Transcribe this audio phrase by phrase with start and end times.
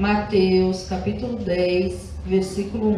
[0.00, 1.92] Mateus capítulo 10,
[2.24, 2.96] versículo 1.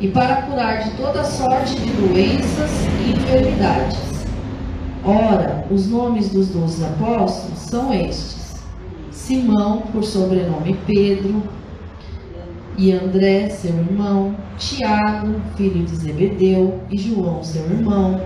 [0.00, 2.70] E para curar de toda sorte de doenças
[3.04, 3.98] e enfermidades.
[5.04, 8.56] Ora, os nomes dos doze apóstolos são estes:
[9.10, 11.42] Simão, por sobrenome Pedro,
[12.76, 18.20] e André, seu irmão, Tiago, filho de Zebedeu, e João, seu irmão,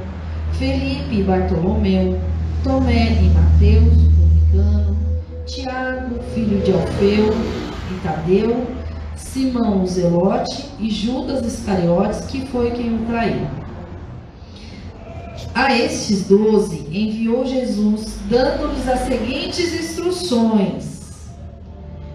[0.53, 2.19] Felipe e Bartolomeu,
[2.63, 4.97] Tomé e Mateus, o publicano,
[5.47, 7.31] Tiago, filho de Alfeu
[7.91, 8.67] e Tadeu,
[9.33, 13.47] Simão o Zelote e Judas Iscariotes, que foi quem o traiu.
[15.55, 21.01] A estes doze enviou Jesus, dando-lhes as seguintes instruções: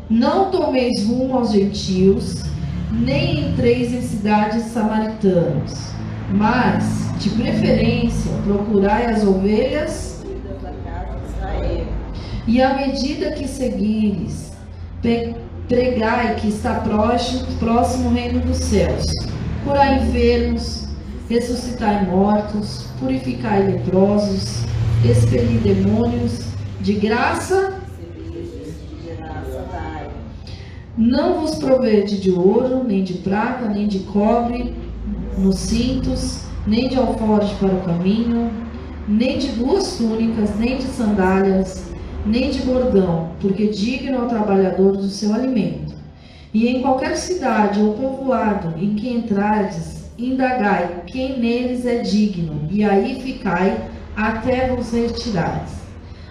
[0.10, 2.44] Não tomeis rumo aos gentios,
[2.92, 5.92] nem entreis em cidades samaritanas,
[6.32, 6.84] mas,
[7.20, 10.24] de preferência, procurai as ovelhas
[12.48, 14.52] e à medida que seguires,
[15.02, 15.36] pe-
[15.68, 19.06] pregai que está próximo, próximo o reino dos céus.
[19.64, 20.88] Curai enfermos,
[21.30, 24.64] ressuscitai mortos, purificai leprosos,
[25.04, 26.46] expelir demônios,
[26.80, 27.78] de graça
[30.98, 34.74] não vos provede de ouro, nem de prata, nem de cobre
[35.38, 38.50] nos cintos, nem de alforje para o caminho,
[39.08, 41.87] nem de duas túnicas, nem de sandálias,
[42.28, 45.96] nem de bordão, porque digno é o trabalhador do seu alimento.
[46.54, 52.84] E em qualquer cidade ou povoado em que entrardes, indagai quem neles é digno, e
[52.84, 53.78] aí ficai
[54.16, 55.74] até vos retirardes.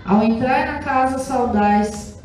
[0.05, 2.17] Ao entrar na casa, saudais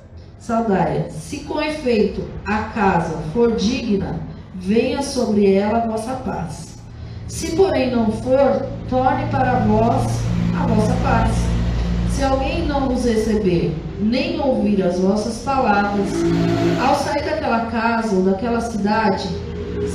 [0.42, 4.20] Saudária, se com efeito a casa for digna,
[4.56, 6.80] venha sobre ela a vossa paz.
[7.28, 10.12] Se porém não for, torne para vós
[10.60, 11.51] a vossa paz.
[12.22, 16.08] Se alguém não vos receber, nem ouvir as vossas palavras,
[16.80, 19.28] ao sair daquela casa ou daquela cidade,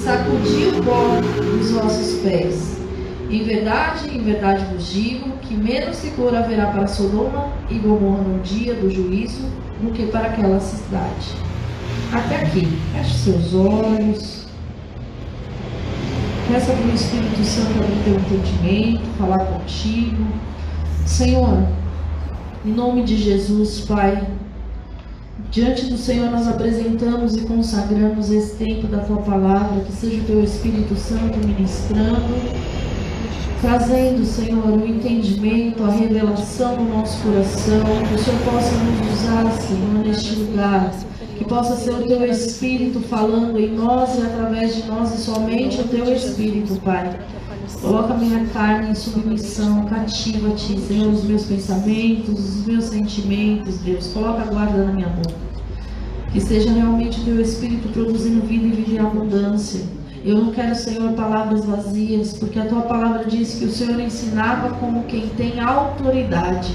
[0.03, 2.81] sacudi o pó dos vossos pés.
[3.31, 8.41] Em verdade, em verdade vos digo que menos seguro haverá para Sodoma e Gomorra no
[8.41, 9.47] dia do juízo
[9.81, 11.31] do que para aquela cidade.
[12.13, 14.49] Até aqui, feche seus olhos.
[16.49, 20.27] Peça para o Espírito Santo abrir teu entendimento, falar contigo.
[21.05, 21.63] Senhor,
[22.67, 24.27] em nome de Jesus, Pai,
[25.53, 30.25] diante do Senhor nós apresentamos e consagramos esse tempo da tua palavra, que seja o
[30.25, 32.25] teu Espírito Santo ministrando,
[33.61, 39.53] trazendo, Senhor, o entendimento, a revelação no nosso coração, que o Senhor possa nos usar,
[39.61, 40.93] Senhor, neste lugar,
[41.39, 45.81] que possa ser o teu Espírito falando em nós e através de nós e somente
[45.81, 47.17] o teu Espírito, Pai.
[47.81, 53.79] Coloca minha carne em submissão, cativa a ti, Senhor, os meus pensamentos, os meus sentimentos,
[53.79, 54.09] Deus.
[54.09, 55.35] Coloca a guarda na minha boca.
[56.33, 59.85] Que seja realmente o teu Espírito produzindo vida e vida em abundância.
[60.25, 64.75] Eu não quero, Senhor, palavras vazias, porque a tua palavra diz que o Senhor ensinava
[64.77, 66.75] como quem tem autoridade.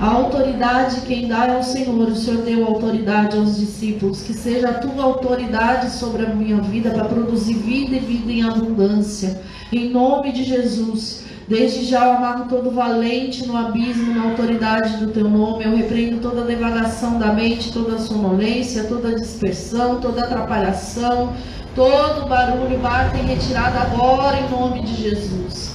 [0.00, 2.08] A autoridade quem dá é o Senhor.
[2.08, 4.22] O Senhor deu autoridade aos discípulos.
[4.22, 8.42] Que seja a tua autoridade sobre a minha vida para produzir vida e vida em
[8.42, 9.40] abundância.
[9.72, 11.24] Em nome de Jesus.
[11.48, 15.64] Desde já eu amarro todo valente no abismo, na autoridade do teu nome.
[15.64, 21.32] Eu repreendo toda devagação da mente, toda sonolência, toda dispersão, toda atrapalhação,
[21.74, 22.78] todo barulho.
[22.78, 25.74] Bata em retirada agora em nome de Jesus.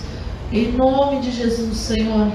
[0.52, 2.32] Em nome de Jesus, Senhor.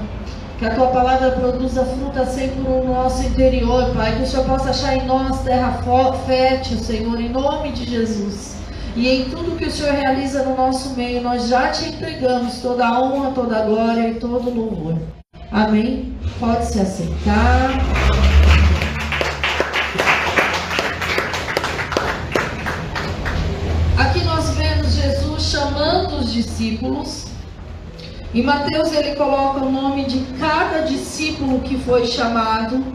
[0.59, 4.17] Que a tua palavra produza fruta sempre no nosso interior, Pai.
[4.17, 5.81] Que o Senhor possa achar em nós terra
[6.27, 8.57] fértil, Senhor, em nome de Jesus.
[8.93, 12.85] E em tudo que o Senhor realiza no nosso meio, nós já te entregamos toda
[12.85, 14.97] a honra, toda a glória e todo o louvor.
[15.49, 16.13] Amém?
[16.41, 17.79] Pode se aceitar.
[23.97, 27.28] Aqui nós vemos Jesus chamando os discípulos.
[28.33, 32.85] Em Mateus ele coloca o nome de cada discípulo que foi chamado.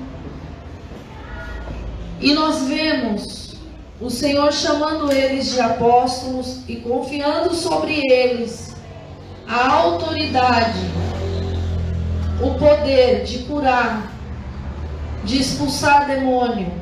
[2.20, 3.56] E nós vemos
[4.00, 8.76] o Senhor chamando eles de apóstolos e confiando sobre eles
[9.48, 10.80] a autoridade
[12.40, 14.12] o poder de curar,
[15.24, 16.72] de expulsar demônio.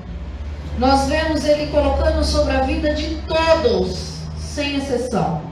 [0.79, 5.52] Nós vemos ele colocando sobre a vida de todos, sem exceção.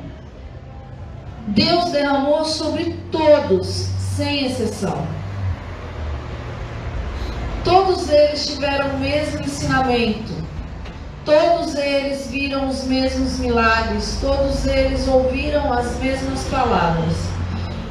[1.48, 5.06] Deus derramou sobre todos, sem exceção.
[7.64, 10.32] Todos eles tiveram o mesmo ensinamento.
[11.24, 14.18] Todos eles viram os mesmos milagres.
[14.20, 17.16] Todos eles ouviram as mesmas palavras.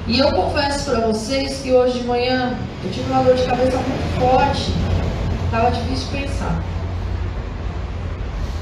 [0.08, 3.78] E eu confesso para vocês que hoje de manhã eu tive uma dor de cabeça
[3.78, 4.72] muito forte.
[5.46, 6.64] Estava difícil de pensar.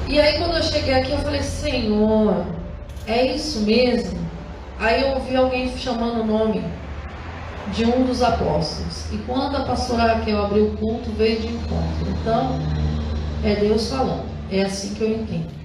[0.08, 2.46] E aí quando eu cheguei aqui eu falei, Senhor,
[3.06, 4.27] é isso mesmo?
[4.80, 6.64] Aí eu ouvi alguém chamando o nome
[7.74, 9.06] de um dos apóstolos.
[9.12, 12.08] E quando a pastora Raquel abriu o culto, veio de encontro.
[12.22, 12.60] Então,
[13.44, 14.26] é Deus falando.
[14.52, 15.58] É assim que eu entendo.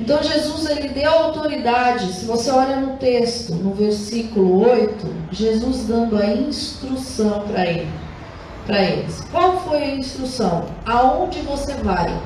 [0.00, 2.12] Então Jesus ele deu autoridade.
[2.12, 7.90] Se você olha no texto, no versículo 8, Jesus dando a instrução para ele,
[8.66, 9.20] para eles.
[9.30, 10.66] Qual foi a instrução?
[10.86, 12.18] Aonde você vai?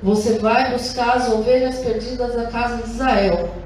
[0.00, 3.63] Você vai buscar as ovelhas perdidas da casa de Israel.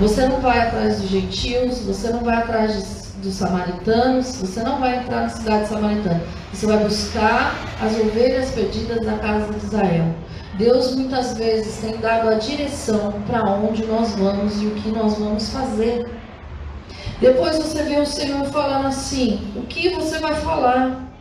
[0.00, 4.80] Você não vai atrás dos gentios, você não vai atrás dos, dos samaritanos, você não
[4.80, 6.22] vai entrar na cidade samaritana.
[6.50, 10.06] Você vai buscar as ovelhas perdidas da casa de Israel.
[10.56, 15.18] Deus muitas vezes tem dado a direção para onde nós vamos e o que nós
[15.18, 16.08] vamos fazer.
[17.20, 21.12] Depois você vê o Senhor falando assim: o que você vai falar?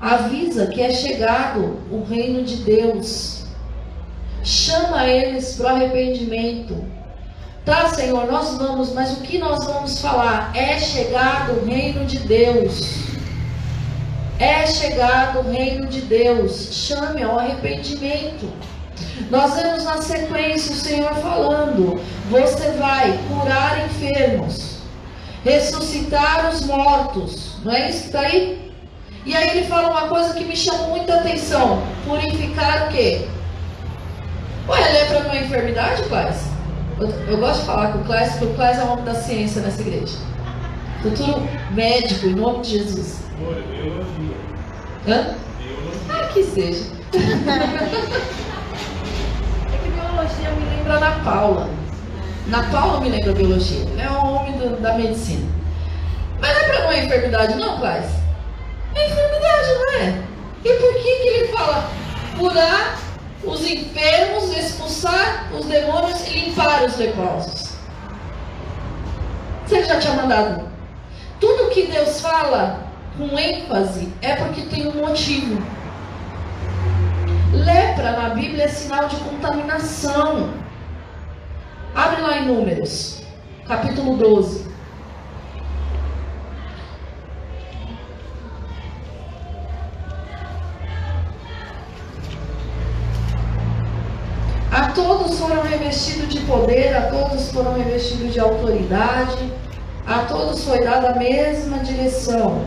[0.00, 3.44] Avisa que é chegado o reino de Deus.
[4.42, 7.01] Chama eles para o arrependimento.
[7.64, 10.50] Tá, Senhor, nós vamos, mas o que nós vamos falar?
[10.52, 13.04] É chegado o reino de Deus.
[14.40, 16.70] É chegado o reino de Deus.
[16.72, 18.52] Chame ao arrependimento.
[19.30, 22.00] Nós vemos na sequência o Senhor falando:
[22.30, 24.78] Você vai curar enfermos,
[25.44, 27.58] ressuscitar os mortos.
[27.64, 28.72] Não é isso que está aí?
[29.24, 33.24] E aí ele fala uma coisa que me chamou muita atenção: purificar o quê?
[34.68, 36.51] Ué, lepra não é enfermidade, Cláudia?
[37.02, 39.16] Eu, eu, gosto de falar com o Clás, porque o Clás é o homem da
[39.16, 40.16] ciência nessa igreja.
[41.02, 43.22] Futuro médico, em nome de Jesus.
[43.36, 44.36] Biologia.
[45.08, 45.34] Hã?
[46.08, 46.84] Ah, que seja.
[47.12, 47.18] é
[49.82, 51.68] que biologia me lembra na Paula.
[52.46, 53.84] Na Paula me lembra biologia.
[53.98, 55.50] É o homem do, da medicina.
[56.40, 58.06] Mas não é para uma enfermidade, não, Clás?
[58.94, 60.22] É enfermidade, não é?
[60.64, 61.90] E por que, que ele fala
[62.38, 62.96] curar
[63.44, 67.72] os enfermos, expulsar os demônios e limpar os leprosos.
[69.66, 70.68] Você já tinha mandado?
[71.40, 72.86] Tudo que Deus fala
[73.16, 75.60] com ênfase é porque tem um motivo.
[77.52, 80.50] Lepra na Bíblia é sinal de contaminação.
[81.94, 83.22] Abre lá em Números,
[83.66, 84.71] capítulo 12.
[94.72, 99.52] A todos foram revestidos de poder, a todos foram revestidos de autoridade,
[100.06, 102.64] a todos foi dada a mesma direção.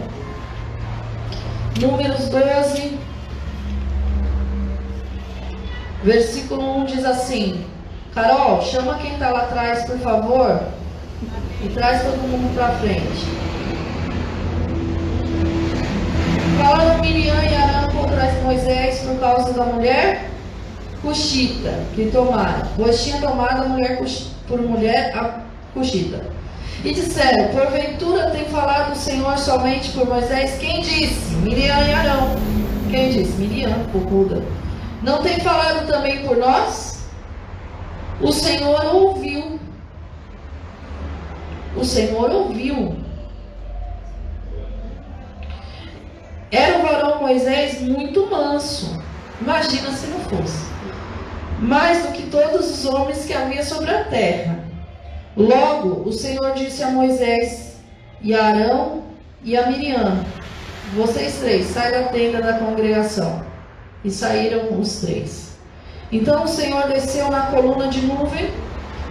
[1.82, 3.00] Números 12,
[6.04, 7.66] versículo 1 diz assim:
[8.14, 10.62] Carol, chama quem está lá atrás, por favor,
[11.64, 13.26] e traz todo mundo para frente.
[16.62, 20.35] Falaram Miriam e Arão contra Moisés por causa da mulher
[21.02, 24.00] cuxita que tomaram, pois tinha tomado a mulher
[24.48, 25.42] por mulher a
[25.74, 26.22] cuxita.
[26.84, 30.58] E disseram: Porventura tem falado o Senhor somente por Moisés?
[30.60, 31.36] Quem disse?
[31.38, 32.36] Miriam e Arão.
[32.90, 33.34] Quem disse?
[33.34, 33.74] Miriam,
[34.10, 34.44] Ruda.
[35.02, 37.06] Não tem falado também por nós?
[38.22, 39.60] O Senhor ouviu.
[41.76, 42.98] O Senhor ouviu.
[46.52, 49.04] Era o varão Moisés muito manso.
[49.42, 50.75] Imagina se não fosse
[51.60, 54.60] mais do que todos os homens que havia sobre a terra.
[55.36, 57.78] Logo, o Senhor disse a Moisés
[58.22, 59.04] e a Arão
[59.44, 60.24] e a Miriam:
[60.96, 63.44] Vocês três, saiam da tenda da congregação.
[64.04, 65.58] E saíram os três.
[66.12, 68.52] Então o Senhor desceu na coluna de nuvem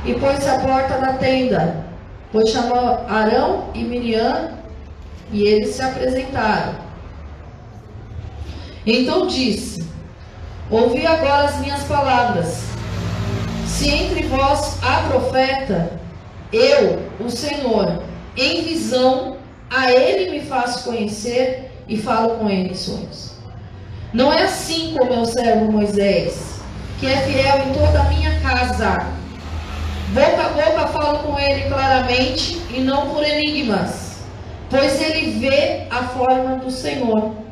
[0.05, 1.85] e pôs-se à porta da tenda,
[2.31, 4.53] pois chamou Arão e Miriam
[5.33, 6.75] e eles se apresentaram.
[8.87, 9.85] Então disse:
[10.71, 12.65] Ouvi agora as minhas palavras.
[13.67, 16.01] Se entre vós há profeta,
[16.53, 18.03] eu, o Senhor,
[18.37, 19.37] em visão,
[19.71, 23.35] a ele me faço conhecer e falo com ele em sonhos.
[24.13, 26.61] Não é assim com meu servo Moisés,
[26.99, 29.07] que é fiel em toda a minha casa.
[30.15, 34.21] Boca a boca falo com ele claramente e não por enigmas,
[34.71, 37.44] pois ele vê a forma do Senhor.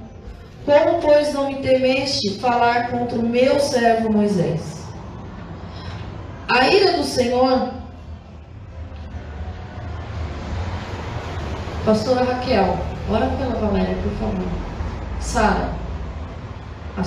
[0.65, 4.87] Como, pois, não me temeste falar contra o meu servo Moisés?
[6.49, 7.71] A ira do Senhor.
[11.85, 12.79] Pastora Raquel,
[13.11, 14.49] ora pela Valéria, por favor.
[15.21, 15.73] Sara,
[16.97, 17.03] a.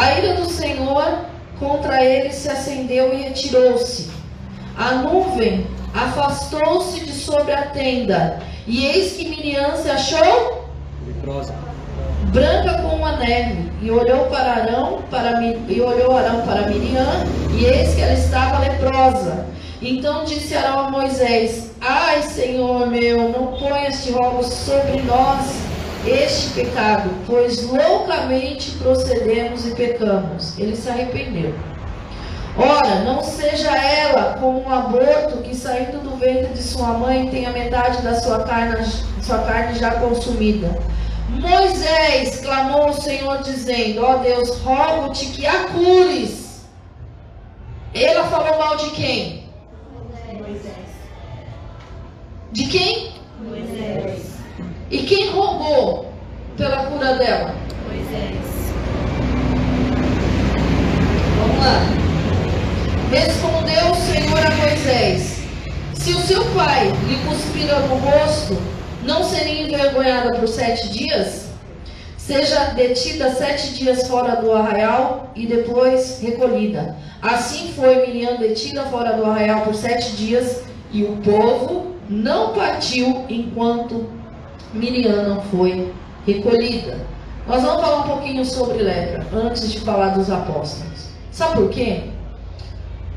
[0.00, 1.24] A ira do Senhor
[1.58, 4.10] contra ele se acendeu e retirou-se.
[4.76, 10.68] A nuvem afastou-se de sobre a tenda, e eis que Miriam se achou
[11.06, 11.69] leprosa
[12.26, 17.24] branca como a neve, e olhou para Arão, para, e olhou Arão para Miriam,
[17.58, 19.46] e eis que ela estava leprosa.
[19.82, 25.70] Então disse Arão a Moisés: Ai, Senhor meu, não ponha este rogo sobre nós
[26.06, 30.58] este pecado, pois loucamente procedemos e pecamos.
[30.58, 31.54] Ele se arrependeu.
[32.56, 37.50] Ora, não seja ela como um aborto que saindo do ventre de sua mãe tenha
[37.50, 38.84] metade da sua carne,
[39.22, 40.76] sua carne já consumida.
[41.38, 46.66] Moisés clamou ao Senhor, dizendo: Ó oh Deus, rogo-te que a cures.
[47.94, 49.44] Ela falou mal de quem?
[50.32, 50.74] Moisés.
[52.52, 53.12] De quem?
[53.40, 54.34] Moisés.
[54.90, 56.12] E quem rogou
[56.56, 57.54] pela cura dela?
[57.86, 58.72] Moisés.
[61.38, 62.00] Vamos lá.
[63.10, 65.40] Respondeu o Senhor a Moisés:
[65.94, 71.48] Se o seu pai lhe cuspira no rosto, não seria envergonhada por sete dias?
[72.16, 76.96] Seja detida sete dias fora do arraial e depois recolhida.
[77.20, 83.24] Assim foi Miriam detida fora do arraial por sete dias e o povo não partiu
[83.28, 84.08] enquanto
[84.72, 85.92] Miriam não foi
[86.26, 86.98] recolhida.
[87.46, 91.08] Nós vamos falar um pouquinho sobre lepra antes de falar dos apóstolos.
[91.32, 92.04] Sabe por quê?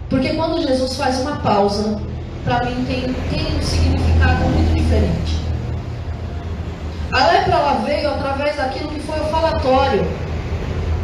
[0.10, 2.02] Porque quando Jesus faz uma pausa,
[2.44, 5.43] para mim tem, tem um significado muito diferente.
[7.14, 10.04] A lepra ela veio através daquilo que foi o falatório.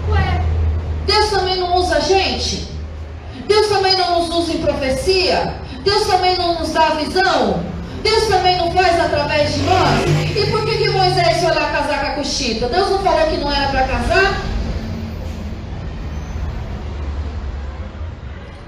[0.09, 0.43] Ué,
[1.05, 2.67] Deus também não usa a gente?
[3.47, 5.53] Deus também não nos usa em profecia?
[5.83, 7.63] Deus também não nos dá visão?
[8.01, 10.35] Deus também não faz através de nós?
[10.35, 12.69] E por que, que Moisés foi lá casar com a Cuxita?
[12.69, 14.41] Deus não falou que não era para casar?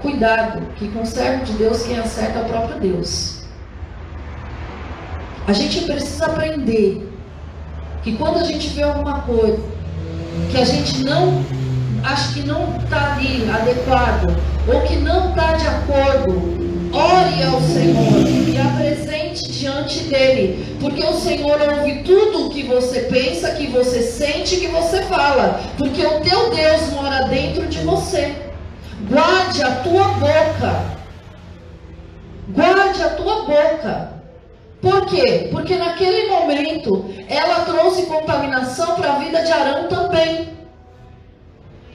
[0.00, 3.42] Cuidado, que com o servo de Deus quem acerta é o próprio Deus.
[5.48, 7.11] A gente precisa aprender
[8.02, 9.62] que quando a gente vê alguma coisa
[10.50, 11.44] que a gente não
[12.02, 14.34] acha que não está ali adequado
[14.66, 21.14] ou que não está de acordo, ore ao Senhor e apresente diante dele, porque o
[21.14, 26.20] Senhor ouve tudo o que você pensa, que você sente, que você fala, porque o
[26.20, 28.34] teu Deus mora dentro de você.
[29.08, 30.84] Guarde a tua boca.
[32.48, 34.11] Guarde a tua boca.
[34.82, 35.48] Por quê?
[35.52, 40.58] Porque naquele momento ela trouxe contaminação para a vida de Arão também.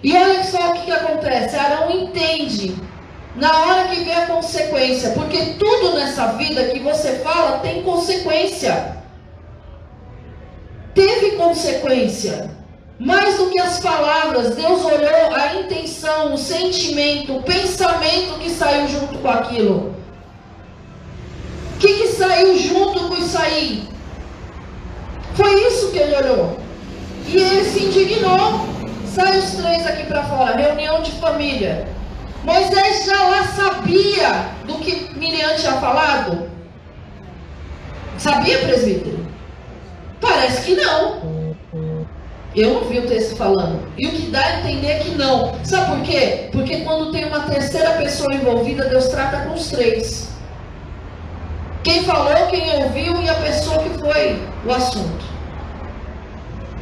[0.02, 2.74] E olha só o que, que acontece: Arão entende
[3.36, 8.96] na hora que vê a consequência, porque tudo nessa vida que você fala tem consequência.
[10.96, 12.56] Teve consequência.
[12.98, 18.88] Mais do que as palavras, Deus olhou a intenção, o sentimento, o pensamento que saiu
[18.88, 19.97] junto com aquilo.
[21.78, 23.88] O que, que saiu junto com isso aí?
[25.36, 26.60] Foi isso que ele olhou.
[27.28, 28.68] E ele se indignou.
[29.06, 31.88] Sai os três aqui para fora, reunião de família.
[32.44, 36.50] Moisés já lá sabia do que Miriam tinha falado?
[38.18, 39.28] Sabia, presbítero?
[40.20, 41.56] Parece que não.
[42.56, 43.88] Eu não vi o texto falando.
[44.00, 45.54] E o que dá a entender é que não.
[45.64, 46.50] Sabe por quê?
[46.52, 50.37] Porque quando tem uma terceira pessoa envolvida, Deus trata com os três.
[51.88, 55.26] Quem falou, quem ouviu e a pessoa que foi o assunto.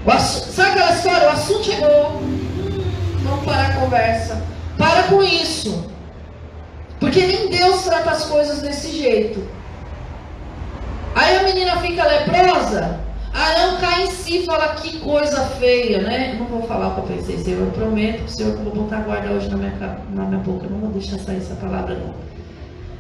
[0.04, 1.28] O assunto sabe aquela história?
[1.28, 2.22] O assunto chegou.
[3.22, 4.44] Vamos parar a conversa.
[4.80, 5.86] Para com isso.
[7.00, 9.48] Porque nem Deus trata as coisas desse jeito.
[11.14, 13.00] Aí a menina fica leprosa.
[13.32, 16.36] Arão cai em si e fala que coisa feia, né?
[16.40, 17.48] Não vou falar para vocês.
[17.48, 20.40] Eu prometo para o Senhor que eu vou botar guarda hoje na minha, na minha
[20.40, 20.66] boca.
[20.68, 22.16] Não vou deixar sair essa palavra, não.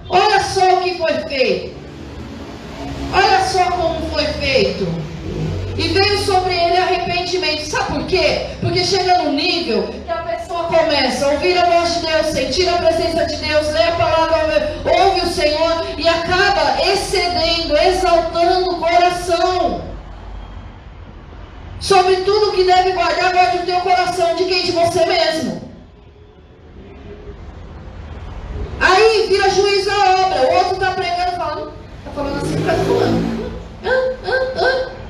[0.07, 1.85] Olha só o que foi feito.
[3.13, 4.86] Olha só como foi feito.
[5.77, 7.65] E veio sobre ele arrependimento.
[7.65, 8.48] Sabe por quê?
[8.62, 12.70] Porque chega num nível que a pessoa começa a ouvir a voz de Deus, sentir
[12.70, 18.79] a presença de Deus, ler a palavra, ouve o Senhor e acaba excedendo, exaltando o
[18.79, 19.84] coração.
[21.79, 24.63] Sobre tudo que deve guardar, guarde o teu coração de quem?
[24.63, 25.62] De você mesmo.
[28.79, 29.86] Aí Miriam e
[32.15, 33.36] falando assim para fulano.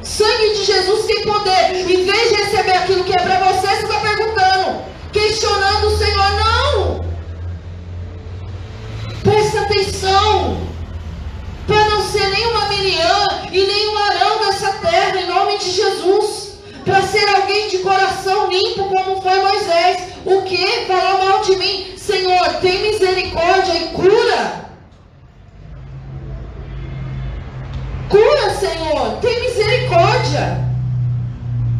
[0.01, 1.75] Sangue de Jesus tem poder.
[1.75, 4.81] Em vez de receber aquilo que é para você, você está perguntando,
[5.13, 6.31] questionando o Senhor.
[6.43, 7.05] Não!
[9.24, 10.57] Presta atenção
[11.67, 16.55] para não ser nenhuma Miriam e nenhum Arão dessa terra, em nome de Jesus.
[16.83, 20.13] Para ser alguém de coração limpo, como foi Moisés.
[20.24, 20.85] O que?
[20.85, 21.93] Falar mal de mim.
[21.97, 24.64] Senhor, tem misericórdia e cura.
[28.55, 30.65] Senhor, tem misericórdia.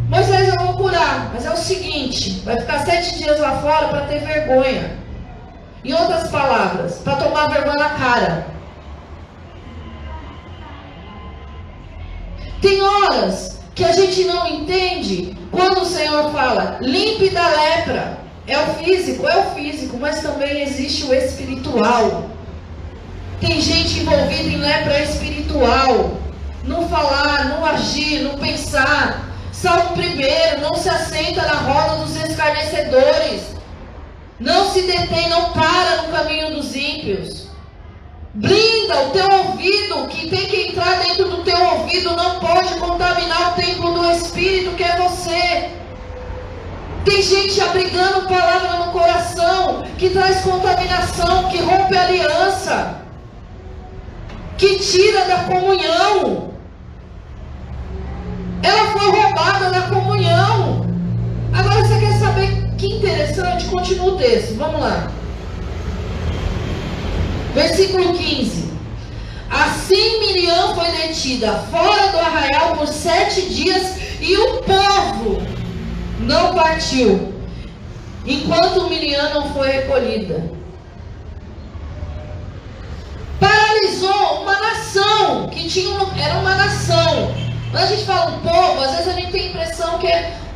[0.10, 4.01] Moisés, eu vou curar, mas é o seguinte: vai ficar sete dias lá fora para
[4.01, 4.98] ter vergonha.
[5.84, 8.48] Em outras palavras, para tomar vergonha na cara.
[12.62, 18.17] Tem horas que a gente não entende quando o Senhor fala, limpe da lepra.
[18.48, 22.29] É o físico, é o físico, mas também existe o espiritual.
[23.39, 26.17] Tem gente envolvida em lepra espiritual.
[26.67, 29.24] Não falar, não agir, não pensar.
[29.51, 33.55] Salmo primeiro, não se assenta na roda dos escarnecedores.
[34.39, 37.45] Não se detém, não para no caminho dos ímpios.
[38.34, 43.53] Blinda o teu ouvido, que tem que entrar dentro do teu ouvido, não pode contaminar
[43.53, 45.69] o templo do Espírito que é você.
[47.05, 52.98] Tem gente abrigando palavra no coração, que traz contaminação, que rompe aliança,
[54.57, 56.54] que tira da comunhão.
[58.65, 60.88] Ela foi roubada da comunhão.
[61.53, 63.65] Agora você quer saber que interessante?
[63.65, 64.55] Continua o texto.
[64.55, 65.12] Vamos lá.
[67.53, 68.65] Versículo 15.
[69.51, 75.41] Assim Miriam foi detida fora do arraial por sete dias e o povo
[76.19, 77.34] não partiu,
[78.25, 80.51] enquanto Miriam não foi recolhida.
[83.40, 87.46] Paralisou uma nação que tinha era uma nação.
[87.75, 90.07] Quando a gente fala um povo, às vezes a gente tem a impressão que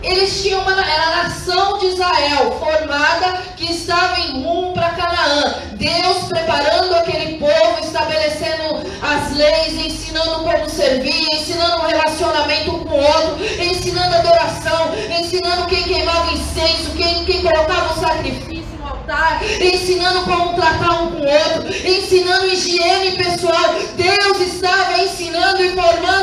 [0.02, 5.56] eles tinham uma era a nação de Israel formada que estava em rumo para Canaã.
[5.74, 12.96] Deus preparando aquele povo, estabelecendo as leis, ensinando como servir, ensinando o relacionamento um com
[12.96, 19.42] o outro, ensinando adoração, ensinando quem queimava incenso, quem, quem colocava o sacrifício no altar,
[19.60, 23.76] ensinando como tratar um com o outro, ensinando higiene pessoal.
[23.98, 26.19] Deus estava ensinando e formando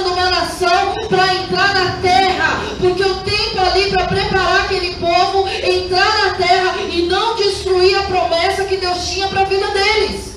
[0.60, 6.24] uma nação para entrar na terra, porque o tempo ali para preparar aquele povo entrar
[6.24, 10.36] na terra e não destruir a promessa que Deus tinha para a vida deles.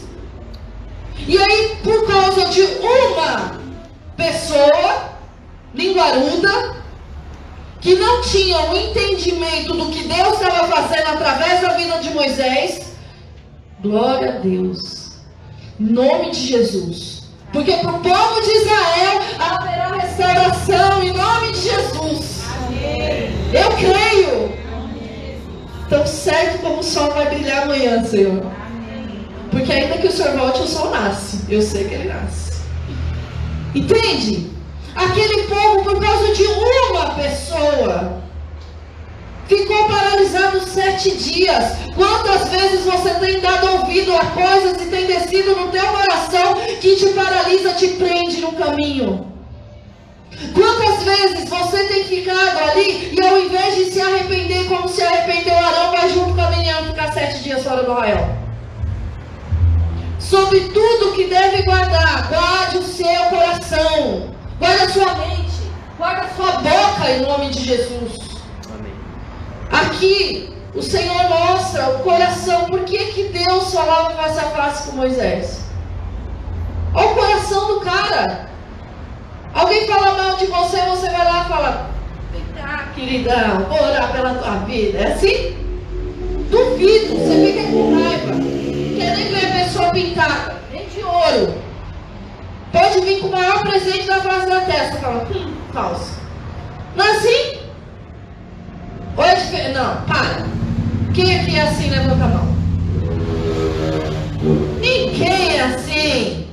[1.27, 3.59] E aí, por causa de uma
[4.17, 5.09] pessoa,
[5.73, 6.75] linguaruda,
[7.79, 12.09] que não tinha o um entendimento do que Deus estava fazendo através da vida de
[12.09, 12.93] Moisés,
[13.81, 15.11] glória a Deus,
[15.79, 17.18] nome de Jesus.
[17.51, 22.43] Porque para o povo de Israel haverá restauração em nome de Jesus.
[23.51, 24.59] Eu creio.
[25.89, 28.43] Tão certo como o sol vai brilhar amanhã, Senhor.
[29.49, 31.39] Porque ainda que o Senhor volte, o sol nasce.
[31.49, 32.61] Eu sei que ele nasce.
[33.73, 34.51] Entende?
[34.95, 38.21] Aquele povo, por causa de uma pessoa,
[39.49, 41.73] ficou paralisado sete dias.
[41.95, 46.95] Quantas vezes você tem dado ouvido a coisas e tem descido no teu coração que
[46.95, 49.27] te paralisa, te prende no caminho?
[50.53, 55.57] Quantas vezes você tem ficado ali e ao invés de se arrepender como se arrependeu
[55.57, 58.37] Arão, vai junto com a menina ficar sete dias fora do arraial?
[60.19, 66.35] Sobre tudo que deve guardar, guarde o seu coração, guarde a sua mente, guarde a
[66.35, 68.28] sua boca em nome de Jesus.
[69.71, 74.97] Aqui o Senhor mostra o coração, por que, que Deus falava face a face com
[74.97, 75.65] Moisés?
[76.93, 78.49] Olha o coração do cara.
[79.53, 81.89] Alguém fala mal de você, você vai lá e fala:
[82.31, 84.99] Vem cá, queridão, vou orar pela tua vida.
[84.99, 85.57] É assim?
[86.49, 88.31] Duvido, você fica com raiva.
[88.97, 91.53] Quer nem ver a pessoa pintada, nem de ouro.
[92.71, 94.97] Pode vir com o maior presente da face da testa.
[94.97, 96.19] Fala, hum, falso.
[96.95, 97.59] Não é assim?
[99.15, 99.73] Diferente?
[99.73, 100.45] Não, para.
[101.13, 102.55] Quem aqui é assim, levanta a mão.
[104.79, 106.47] Ninguém é assim.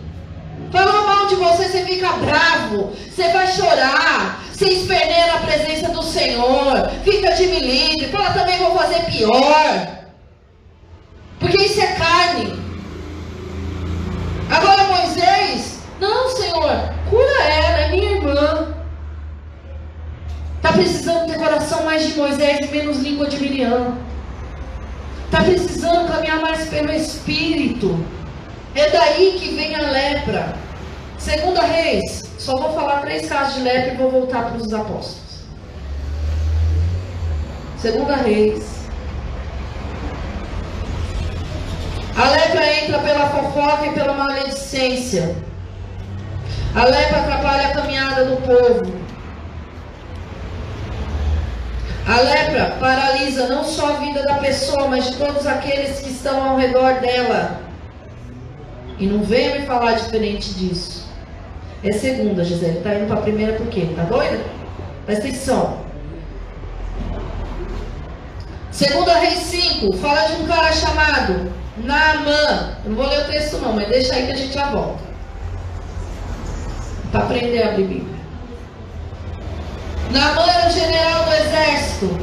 [0.72, 6.02] Falou mal de você, você fica bravo, você vai chorar, você esperneia na presença do
[6.02, 9.88] Senhor, fica de me livre, fala também vou fazer pior.
[11.38, 12.58] Porque isso é carne.
[14.50, 18.74] Agora Moisés, não Senhor, cura ela, é minha irmã.
[20.56, 23.96] Está precisando ter coração mais de Moisés e menos língua de Miriam.
[25.24, 28.04] Está precisando caminhar mais pelo Espírito.
[28.74, 30.54] É daí que vem a lepra.
[31.18, 35.46] Segunda Reis, só vou falar três casos de lepra e vou voltar para os apóstolos.
[37.78, 38.76] Segunda Reis.
[42.16, 45.36] A lepra entra pela fofoca e pela maledicência.
[46.74, 49.05] A lepra atrapalha a caminhada do povo.
[52.06, 56.56] A lepra paralisa não só a vida da pessoa, mas todos aqueles que estão ao
[56.56, 57.60] redor dela.
[58.98, 61.04] E não venha me falar diferente disso.
[61.82, 62.80] É segunda, Gisele.
[62.80, 63.88] Tá indo para a primeira por quê?
[63.96, 64.38] Tá doida?
[65.04, 65.84] Presta atenção.
[68.70, 72.76] Segunda Reis 5, fala de um cara chamado Naamã.
[72.84, 75.02] Eu não vou ler o texto não, mas deixa aí que a gente já volta.
[77.10, 78.15] Para aprender a Bíblia.
[80.10, 82.18] Naamã era o general do exército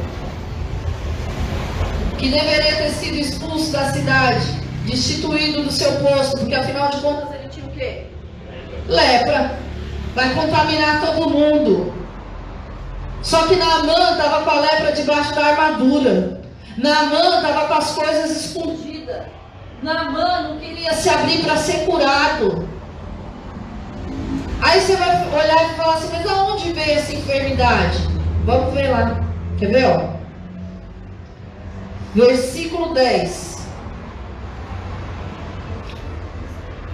[2.18, 4.46] que deveria ter sido expulso da cidade,
[4.86, 8.06] destituído do seu posto, porque afinal de contas ele tinha o quê?
[8.88, 9.58] Lepra.
[10.14, 11.92] Vai contaminar todo mundo.
[13.20, 16.40] Só que Naamã estava com a lepra debaixo da armadura.
[16.76, 19.22] Naamã estava com as coisas escondidas.
[19.82, 22.68] Naamã não queria se abrir para ser curado.
[24.64, 27.98] Aí você vai olhar e falar assim, mas aonde veio essa enfermidade?
[28.46, 29.22] Vamos ver lá.
[29.58, 29.84] Quer ver?
[29.84, 30.14] Ó?
[32.14, 33.58] Versículo 10.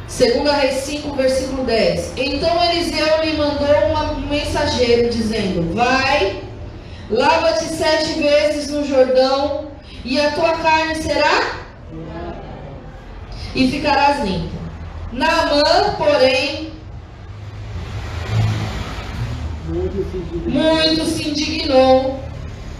[0.08, 2.14] Segunda Reis 5, versículo 10.
[2.16, 6.42] Então Eliseu lhe mandou um mensageiro dizendo: Vai,
[7.08, 9.68] lava-te sete vezes no Jordão,
[10.04, 11.60] e a tua carne será
[13.54, 14.58] e ficarás limpo.
[15.12, 16.69] Naamã, porém,
[19.70, 22.18] muito se indignou.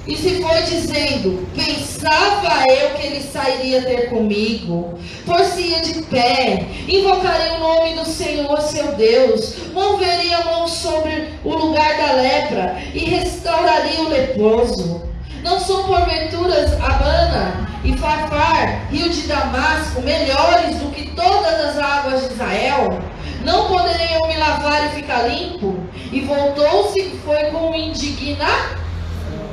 [0.07, 7.55] E se foi dizendo: Pensava eu que ele sairia ter comigo, por-se-ia de pé, invocaria
[7.55, 13.00] o nome do Senhor seu Deus, moveria a mão sobre o lugar da lepra e
[13.00, 15.10] restauraria o leproso.
[15.42, 22.26] Não são porventuras Abana e Farfar, rio de Damasco, melhores do que todas as águas
[22.26, 22.98] de Israel?
[23.44, 25.79] Não poderei eu me lavar e ficar limpo?
[26.12, 28.79] E voltou-se e foi com indignar?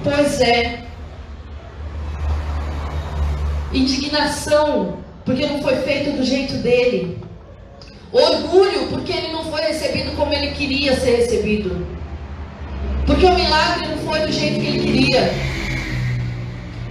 [0.04, 0.84] Pois é.
[3.72, 7.18] Indignação, porque não foi feito do jeito dele.
[8.12, 11.86] Orgulho, porque ele não foi recebido como ele queria ser recebido.
[13.06, 15.57] Porque o milagre não foi do jeito que ele queria.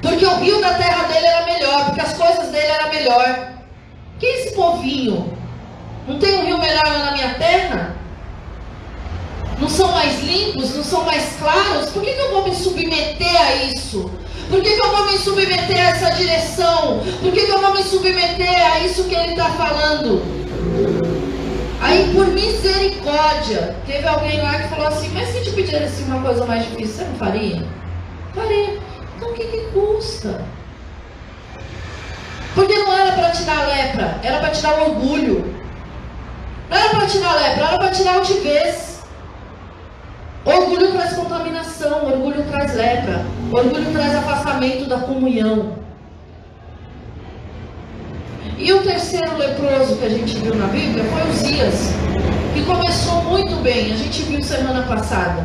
[0.06, 3.52] Porque o rio da terra dele era melhor, porque as coisas dele eram melhor.
[4.20, 5.36] Quem é esse povinho?
[6.06, 7.96] Não tem um rio melhor na minha terra?
[9.58, 10.76] Não são mais limpos?
[10.76, 11.90] Não são mais claros?
[11.90, 14.10] Por que, que eu vou me submeter a isso?
[14.48, 17.00] Por que, que eu vou me submeter a essa direção?
[17.20, 20.22] Por que, que eu vou me submeter a isso que ele está falando?
[21.80, 26.22] Aí, por misericórdia, teve alguém lá que falou assim: Mas se te pedir assim, uma
[26.22, 27.62] coisa mais difícil, você não faria?
[28.34, 28.85] Faria.
[29.36, 30.40] Que, que custa?
[32.54, 35.54] Porque não era para tirar a lepra, era para tirar o orgulho.
[36.70, 39.02] Não era para tirar a lepra, era para tirar a altivez.
[40.42, 45.74] Orgulho traz contaminação, orgulho traz lepra, orgulho traz afastamento da comunhão.
[48.56, 51.90] E o terceiro leproso que a gente viu na Bíblia foi Uzias,
[52.54, 55.44] que começou muito bem, a gente viu semana passada.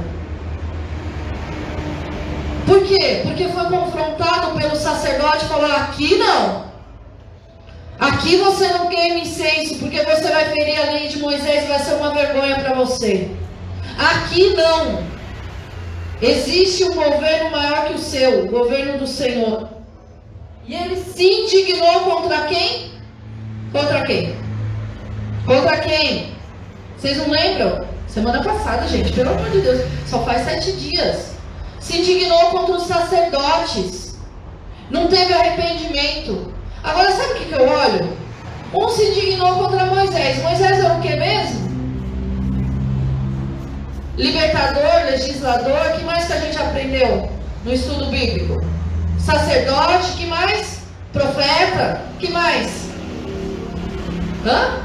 [2.72, 3.20] Por quê?
[3.24, 6.72] Porque foi confrontado pelo sacerdote e falou: aqui não.
[8.00, 11.96] Aqui você não queima incenso, porque você vai ferir a lei de Moisés, vai ser
[11.96, 13.30] uma vergonha para você.
[13.98, 15.04] Aqui não.
[16.22, 19.68] Existe um governo maior que o seu, o governo do Senhor.
[20.66, 22.92] E ele se indignou contra quem?
[23.74, 24.34] Contra quem?
[25.46, 26.32] Contra quem?
[26.98, 27.86] Vocês não lembram?
[28.08, 31.41] Semana passada, gente, pelo amor de Deus, só faz sete dias.
[31.82, 34.16] Se indignou contra os sacerdotes.
[34.90, 36.54] Não teve arrependimento.
[36.84, 38.18] Agora, sabe o que, que eu olho?
[38.74, 40.42] Um se indignou contra Moisés.
[40.42, 41.72] Moisés era o que mesmo?
[44.16, 45.94] Libertador, legislador.
[45.98, 47.30] que mais que a gente aprendeu
[47.66, 48.62] no estudo bíblico?
[49.20, 50.82] Sacerdote, que mais?
[51.12, 52.90] Profeta, que mais?
[54.46, 54.82] Hã?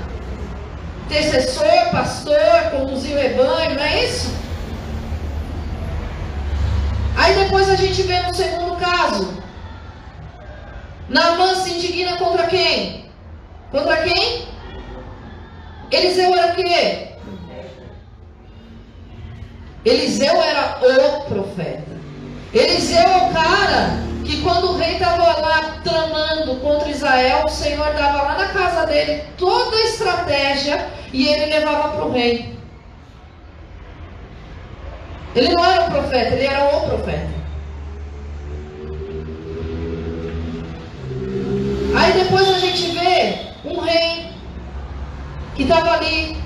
[1.05, 4.46] Intercessor, pastor, conduzir o rebanho, não é isso?
[7.17, 9.43] Aí depois a gente vê no segundo caso,
[11.09, 13.07] Naamã se indigna contra quem?
[13.71, 14.47] Contra quem?
[15.91, 17.09] Eliseu era o quê?
[19.85, 21.97] Eliseu era o profeta.
[22.53, 27.93] Eliseu é o cara que quando o rei estava lá tramando contra Israel, o Senhor
[27.95, 32.56] dava lá na casa dele toda a estratégia e ele levava para o rei.
[35.37, 37.29] Ele não era o profeta, ele era o profeta.
[41.95, 44.31] Aí depois a gente vê um rei
[45.55, 46.37] que estava ali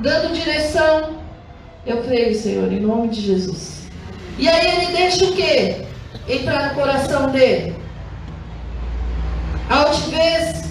[0.00, 1.20] dando direção.
[1.86, 3.82] Eu creio, Senhor, em nome de Jesus.
[4.38, 5.86] E aí ele deixa o quê?
[6.28, 7.76] Entrar no coração dele.
[9.68, 10.64] A altivez,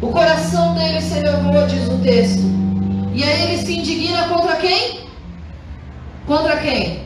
[0.00, 2.69] o coração dele se elevou, diz o texto.
[3.12, 5.00] E aí ele se indigna contra quem?
[6.26, 7.02] Contra quem?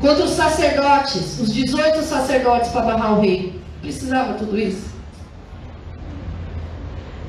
[0.00, 3.60] Contra os sacerdotes, os 18 sacerdotes para barrar o rei.
[3.82, 4.90] Precisava tudo isso?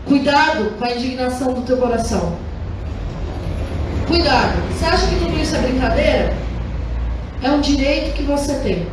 [0.06, 2.38] Cuidado com a indignação do teu coração.
[4.08, 4.54] Cuidado.
[4.72, 6.38] Você acha que tudo isso é brincadeira?
[7.42, 8.88] É um direito que você tem.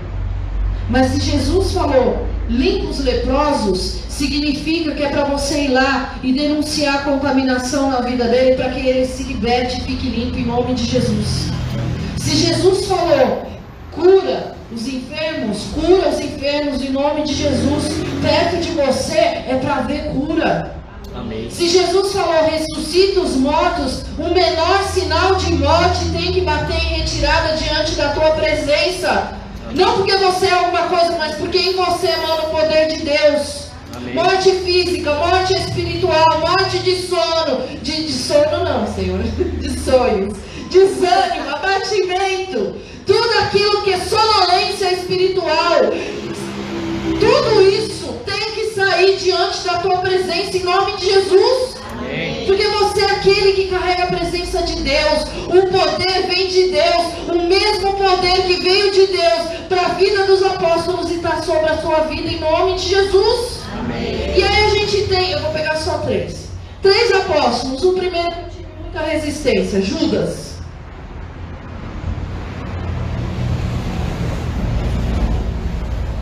[0.89, 6.33] Mas se Jesus falou, limpa os leprosos, significa que é para você ir lá e
[6.33, 10.47] denunciar a contaminação na vida dele para que ele se liberte e fique limpo em
[10.47, 11.49] nome de Jesus.
[12.17, 13.47] Se Jesus falou,
[13.93, 17.85] cura os enfermos, cura os enfermos em nome de Jesus.
[18.21, 20.77] Perto de você é para ver cura.
[21.15, 21.51] Amém.
[21.51, 27.01] Se Jesus falou ressuscita os mortos, o menor sinal de morte tem que bater em
[27.01, 29.33] retirada diante da tua presença.
[29.75, 33.69] Não porque você é alguma coisa, mas porque em você manda o poder de Deus.
[33.95, 34.15] Amém.
[34.15, 37.67] Morte física, morte espiritual, morte de sono.
[37.83, 39.21] De, de sono não, Senhor.
[39.59, 40.35] De sonhos.
[40.71, 45.81] Desânimo, abatimento tudo aquilo que é sonolência espiritual,
[47.19, 51.79] tudo isso tem que sair diante da tua presença em nome de Jesus.
[52.47, 55.25] Porque você é aquele que carrega a presença de Deus.
[55.47, 57.29] O poder vem de Deus.
[57.29, 61.71] O mesmo poder que veio de Deus para a vida dos apóstolos e está sobre
[61.71, 63.63] a sua vida em nome de Jesus.
[63.79, 64.37] Amém.
[64.37, 66.49] E aí a gente tem, eu vou pegar só três.
[66.81, 67.85] Três apóstolos.
[67.85, 70.49] O primeiro tive muita resistência, Judas.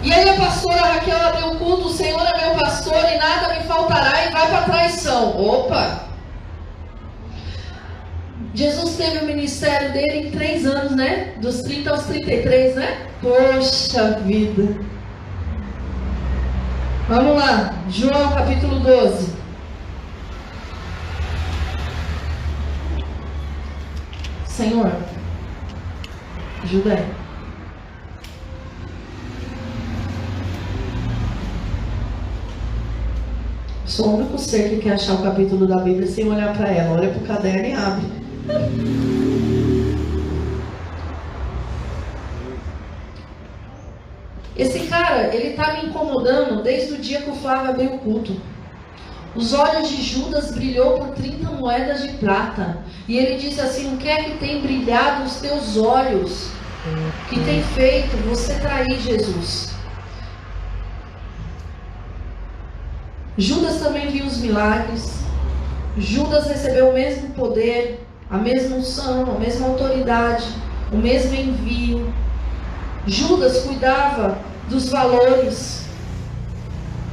[0.02, 3.54] E aí a pastora Raquel abriu o culto, o Senhor é meu pastor e nada
[3.54, 5.36] me faltará e vai para a traição.
[5.36, 6.15] Opa!
[8.56, 11.34] Jesus teve o ministério dele em três anos, né?
[11.42, 13.06] Dos 30 aos 33, né?
[13.20, 14.80] Poxa vida!
[17.06, 19.36] Vamos lá, João capítulo 12.
[24.46, 24.90] Senhor,
[26.64, 27.04] ajuda.
[33.84, 36.98] Sou o único ser que quer achar o capítulo da Bíblia sem olhar para ela.
[36.98, 38.15] Olha para o caderno e abre.
[44.56, 48.40] Esse cara, ele está me incomodando desde o dia que o Flávio abriu o culto.
[49.34, 52.78] Os olhos de Judas brilhou por 30 moedas de prata.
[53.06, 56.50] E ele disse assim: O que é que tem brilhado os teus olhos?
[57.28, 59.74] Que tem feito você trair Jesus?
[63.36, 65.20] Judas também viu os milagres.
[65.98, 70.46] Judas recebeu o mesmo poder, a mesma unção, a mesma autoridade,
[70.92, 72.12] o mesmo envio.
[73.06, 75.86] Judas cuidava dos valores,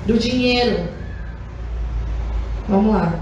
[0.05, 0.87] do dinheiro.
[2.67, 3.19] Vamos lá.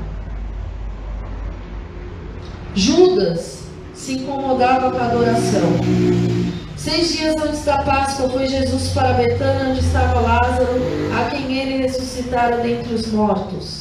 [2.73, 5.61] Judas se incomodava com a adoração.
[6.77, 10.79] Seis dias antes da Páscoa foi Jesus para Betânia, onde estava Lázaro,
[11.15, 13.80] a quem ele ressuscitara dentre os mortos.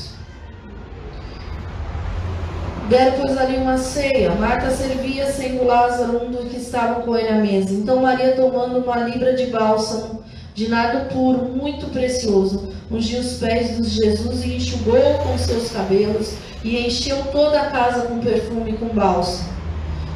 [2.91, 4.35] Deram, pois, ali uma ceia.
[4.35, 7.73] Marta servia, sendo Lázaro um dos que estavam com ele à mesa.
[7.73, 10.25] Então Maria, tomando uma libra de bálsamo,
[10.57, 16.35] de nardo puro, muito precioso, ungiu os pés de Jesus e enxugou com seus cabelos,
[16.65, 19.49] e encheu toda a casa com perfume e com bálsamo.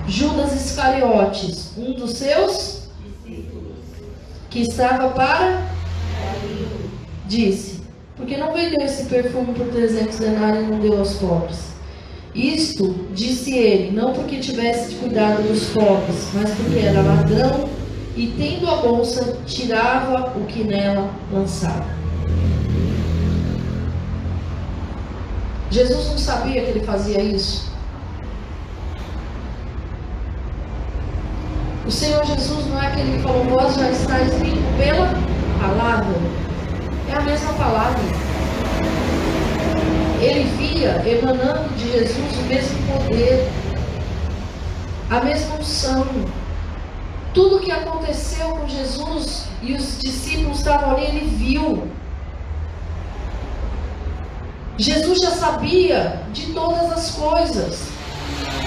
[0.09, 2.89] Judas Iscariotes, um dos seus
[4.51, 5.63] que estava para
[7.29, 7.83] disse:
[8.17, 11.74] Porque não vendeu esse perfume por 300 denários e não deu aos pobres?
[12.35, 17.69] Isto disse ele, não porque tivesse cuidado dos pobres, mas porque era ladrão
[18.17, 21.87] e, tendo a bolsa, tirava o que nela lançava.
[25.71, 27.73] Jesus não sabia que ele fazia isso?
[31.87, 35.07] O Senhor Jesus não é aquele que falou, vós já estáis limpo pela
[35.61, 36.17] palavra.
[37.11, 38.24] É a mesma palavra.
[40.25, 43.47] Ele via emanando de Jesus o mesmo poder,
[45.11, 46.07] a mesma unção.
[47.35, 51.87] Tudo que aconteceu com Jesus e os discípulos estavam ali, ele viu.
[54.79, 57.94] Jesus já sabia de todas as coisas.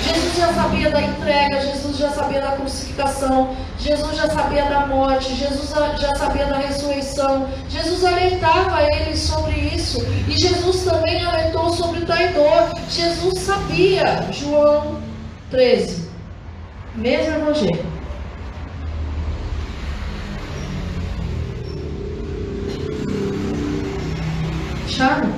[0.02, 5.36] Jesus já sabia da entrega, Jesus já sabia da crucificação, Jesus já sabia da morte,
[5.36, 7.48] Jesus já sabia da ressurreição.
[7.70, 10.00] Jesus alertava eles sobre isso.
[10.28, 12.70] E Jesus também alertou sobre o traidor.
[12.89, 14.28] Jesus sabia.
[14.32, 15.00] João
[15.50, 16.10] 13.
[16.96, 17.86] Mesmo evangelho.
[24.88, 25.32] Chama.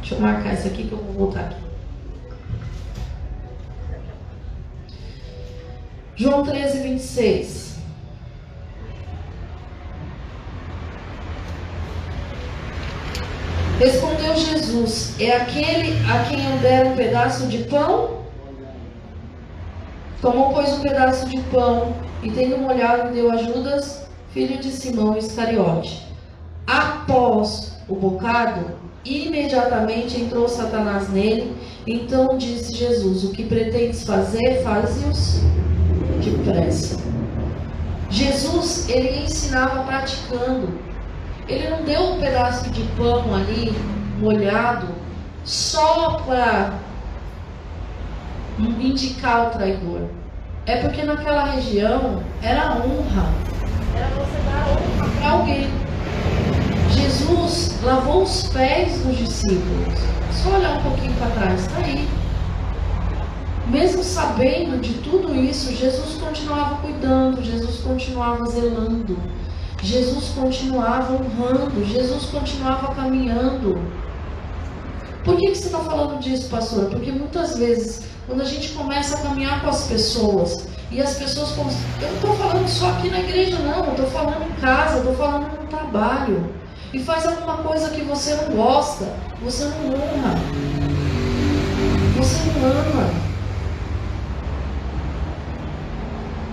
[0.00, 1.65] Deixa eu marcar isso aqui que eu vou voltar aqui.
[6.18, 7.76] João 13, 26.
[13.78, 18.22] Respondeu Jesus: É aquele a quem eu der um pedaço de pão?
[20.22, 25.18] Tomou, pois, um pedaço de pão e, tendo molhado, deu a Judas, filho de Simão
[25.18, 26.02] Iscariote.
[26.66, 28.70] Após o bocado,
[29.04, 31.54] imediatamente entrou Satanás nele.
[31.86, 35.44] Então disse Jesus: O que pretendes fazer, faze-os
[36.30, 36.98] depressa.
[38.10, 40.68] Jesus, ele ensinava praticando.
[41.48, 43.72] Ele não deu um pedaço de pão ali,
[44.18, 44.88] molhado,
[45.44, 46.74] só para
[48.58, 50.08] indicar o traidor.
[50.66, 53.28] É porque naquela região era honra.
[53.94, 55.68] Era você dar honra para alguém.
[56.90, 60.00] Jesus lavou os pés dos discípulos.
[60.32, 62.08] Só olhar um pouquinho para trás, está aí.
[63.68, 69.18] Mesmo sabendo de tudo isso, Jesus continuava cuidando, Jesus continuava zelando,
[69.82, 73.80] Jesus continuava honrando, Jesus continuava caminhando.
[75.24, 76.86] Por que, que você está falando disso, pastor?
[76.90, 81.50] Porque muitas vezes, quando a gente começa a caminhar com as pessoas, e as pessoas.
[82.00, 83.84] Eu não estou falando só aqui na igreja, não.
[83.84, 86.54] Eu estou falando em casa, estou falando no trabalho.
[86.92, 89.04] E faz alguma coisa que você não gosta,
[89.42, 90.34] você não honra,
[92.16, 93.35] você não ama.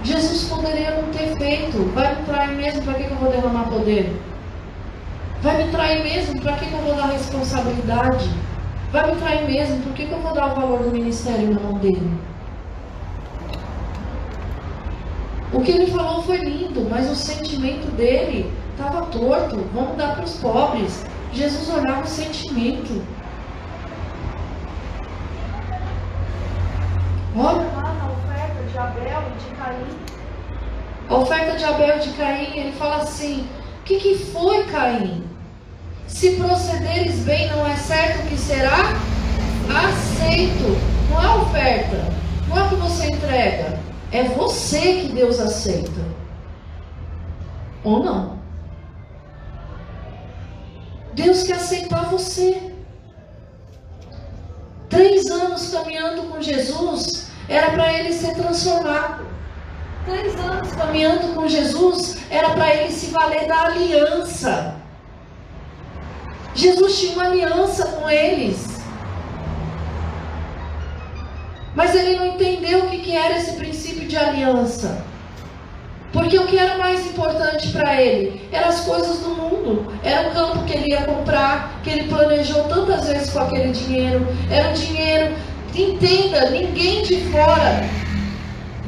[0.03, 1.91] Jesus poderia não ter feito.
[1.93, 4.13] Vai me trair mesmo, para que, eu vou derramar poder?
[5.41, 8.29] Vai me trair mesmo, para que, eu vou dar responsabilidade?
[8.91, 11.59] Vai me trair mesmo, por que, que eu vou dar o valor do ministério na
[11.59, 12.11] mão dele?
[15.53, 19.63] O que ele falou foi lindo, mas o sentimento dele estava torto.
[19.73, 21.05] Vamos dar para os pobres.
[21.31, 23.01] Jesus olhava o sentimento.
[27.35, 27.92] Olha
[28.73, 29.85] de Abel e de Caim.
[31.07, 33.47] A oferta de Abel e de Caim, ele fala assim:
[33.79, 35.29] o que, que foi Caim?
[36.07, 38.79] Se procederes bem, não é certo que será
[39.69, 40.75] aceito.
[41.11, 41.97] Não é oferta,
[42.49, 43.79] não é o que você entrega,
[44.11, 46.01] é você que Deus aceita.
[47.83, 48.39] Ou não?
[51.13, 52.73] Deus quer aceitar você.
[54.89, 59.25] Três anos caminhando com Jesus, era para ele ser transformado.
[60.05, 64.75] Três anos caminhando com Jesus era para ele se valer da aliança.
[66.55, 68.73] Jesus tinha uma aliança com eles.
[71.73, 75.03] Mas ele não entendeu o que, que era esse princípio de aliança.
[76.11, 79.91] Porque o que era mais importante para ele eram as coisas do mundo.
[80.03, 84.27] Era o campo que ele ia comprar, que ele planejou tantas vezes com aquele dinheiro.
[84.51, 85.35] Era o dinheiro
[85.75, 87.81] Entenda, ninguém de fora,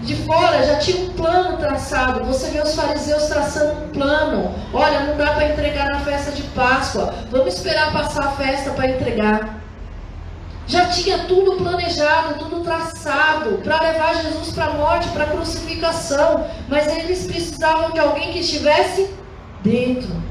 [0.04, 2.24] de fora já tinha um plano traçado.
[2.26, 4.54] Você vê os fariseus traçando um plano.
[4.72, 7.14] Olha, não dá para entregar na festa de Páscoa.
[7.32, 9.60] Vamos esperar passar a festa para entregar.
[10.68, 16.48] Já tinha tudo planejado, tudo traçado para levar Jesus para a morte, para a crucificação.
[16.68, 19.10] Mas eles precisavam de alguém que estivesse
[19.64, 20.25] dentro.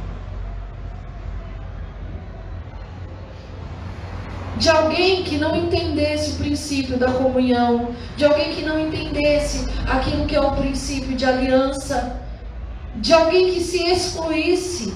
[4.56, 10.26] De alguém que não entendesse o princípio da comunhão, de alguém que não entendesse aquilo
[10.26, 12.20] que é o princípio de aliança,
[12.96, 14.94] de alguém que se excluísse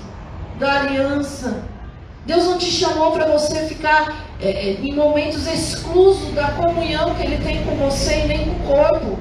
[0.58, 1.62] da aliança.
[2.24, 7.22] Deus não te chamou para você ficar é, é, em momentos exclusos da comunhão que
[7.22, 9.18] Ele tem com você e nem com o corpo.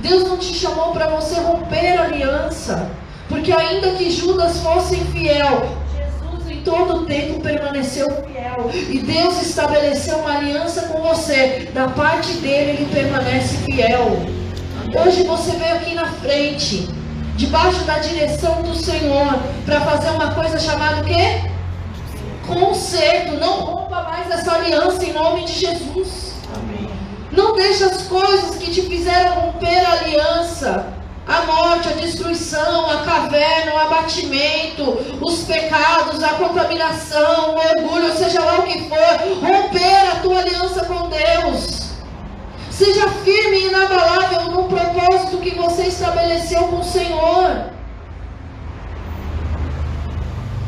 [0.00, 2.90] Deus não te chamou para você romper a aliança,
[3.28, 5.76] porque ainda que Judas fosse infiel,
[6.56, 8.70] todo o tempo permaneceu fiel.
[8.72, 11.68] E Deus estabeleceu uma aliança com você.
[11.72, 14.26] Da parte dele, ele permanece fiel.
[15.04, 16.88] Hoje você veio aqui na frente,
[17.36, 21.42] debaixo da direção do Senhor, para fazer uma coisa chamada o quê?
[22.46, 23.34] Conserto.
[23.34, 26.34] Não rompa mais essa aliança em nome de Jesus.
[26.54, 26.88] Amém.
[27.30, 30.86] Não deixe as coisas que te fizeram romper a aliança.
[31.26, 34.98] A morte, a destruição, a caverna, o abatimento,
[35.48, 38.98] pecados, a contaminação, o orgulho, seja lá o que for,
[39.40, 41.88] romper a tua aliança com Deus.
[42.70, 47.70] Seja firme e inabalável no propósito que você estabeleceu com o Senhor.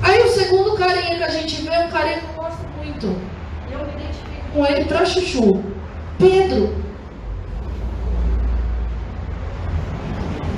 [0.03, 3.07] Aí o segundo carinha que a gente vê um carinha que eu gosto muito.
[3.70, 5.62] Eu me identifico com ele para chuchu.
[6.18, 6.74] Pedro.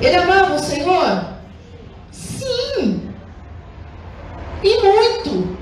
[0.01, 1.25] Ele amava o Senhor?
[2.11, 3.13] Sim.
[4.63, 5.59] E muito.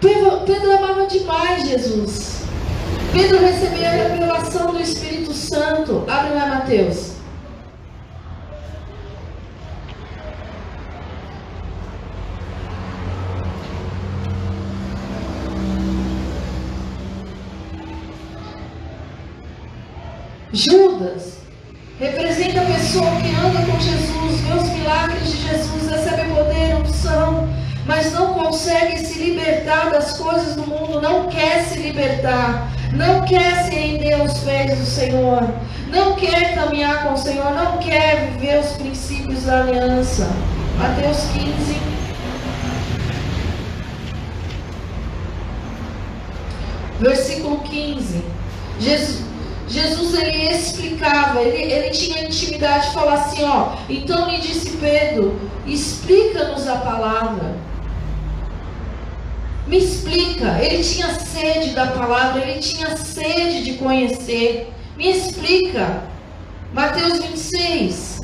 [0.00, 2.42] Pedro, amava demais Jesus.
[3.12, 6.04] Pedro recebia a revelação do Espírito Santo.
[6.08, 7.18] Abre lá Mateus.
[20.52, 21.38] Judas
[21.98, 26.17] representa a pessoa que anda com Jesus, vê os milagres de Jesus, unção,
[27.98, 33.64] mas não consegue se libertar das coisas do mundo, não quer se libertar, não quer
[33.64, 35.42] se render aos pés do Senhor,
[35.88, 40.30] não quer caminhar com o Senhor, não quer viver os princípios da aliança.
[40.76, 41.80] Mateus 15.
[47.00, 48.24] Versículo 15.
[48.78, 49.24] Jesus,
[49.66, 53.72] Jesus ele explicava, ele, ele tinha intimidade de falar assim, ó.
[53.88, 55.36] Então lhe disse Pedro,
[55.66, 57.67] explica-nos a palavra.
[59.68, 60.58] Me explica.
[60.62, 64.72] Ele tinha sede da palavra, ele tinha sede de conhecer.
[64.96, 66.04] Me explica.
[66.72, 68.20] Mateus 26.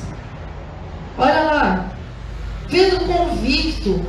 [1.19, 1.91] Olha lá.
[2.71, 4.01] Pedro convicto,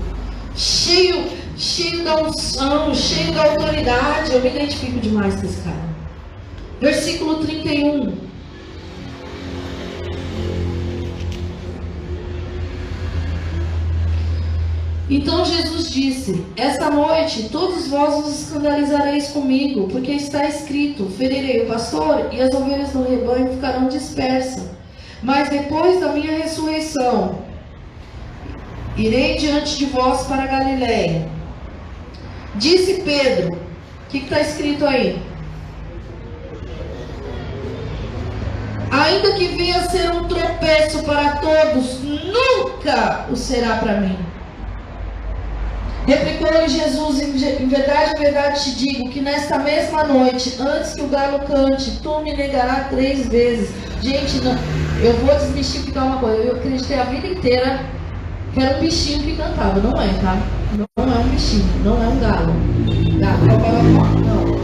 [0.55, 1.25] cheio,
[1.57, 4.31] cheio da unção, cheio da autoridade.
[4.31, 5.95] Eu me identifico demais com esse cara.
[6.79, 8.24] Versículo 31.
[15.09, 21.67] Então Jesus disse: Esta noite todos vós vos escandalizareis comigo, porque está escrito: Ferirei o
[21.67, 24.67] pastor e as ovelhas do rebanho ficarão dispersas.
[25.21, 27.39] Mas depois da minha ressurreição,
[28.97, 31.29] irei diante de vós para Galiléia.
[32.55, 35.21] Disse Pedro: O que está escrito aí?
[38.89, 44.17] Ainda que venha ser um tropeço para todos, nunca o será para mim.
[46.05, 51.07] Replicou-lhe Jesus: Em verdade, em verdade te digo que nesta mesma noite, antes que o
[51.07, 53.71] galo cante, tu me negarás três vezes.
[54.01, 54.55] Gente, não,
[55.01, 56.43] eu vou desmistificar uma coisa.
[56.43, 57.79] Eu acreditei a vida inteira
[58.53, 59.79] que era um bichinho que cantava.
[59.79, 60.37] Não é, tá?
[60.77, 62.53] Não é um bichinho, não é um galo.
[63.19, 63.47] Galo,
[64.23, 64.55] não.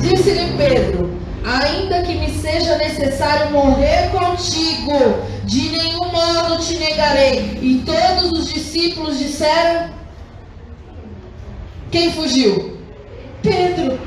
[0.00, 1.10] Disse-lhe Pedro:
[1.44, 4.92] ainda que me seja necessário morrer contigo,
[5.44, 7.58] de nenhum modo te negarei.
[7.62, 9.93] E todos os discípulos disseram:
[11.94, 12.76] Quem fugiu?
[13.40, 14.00] Pedro.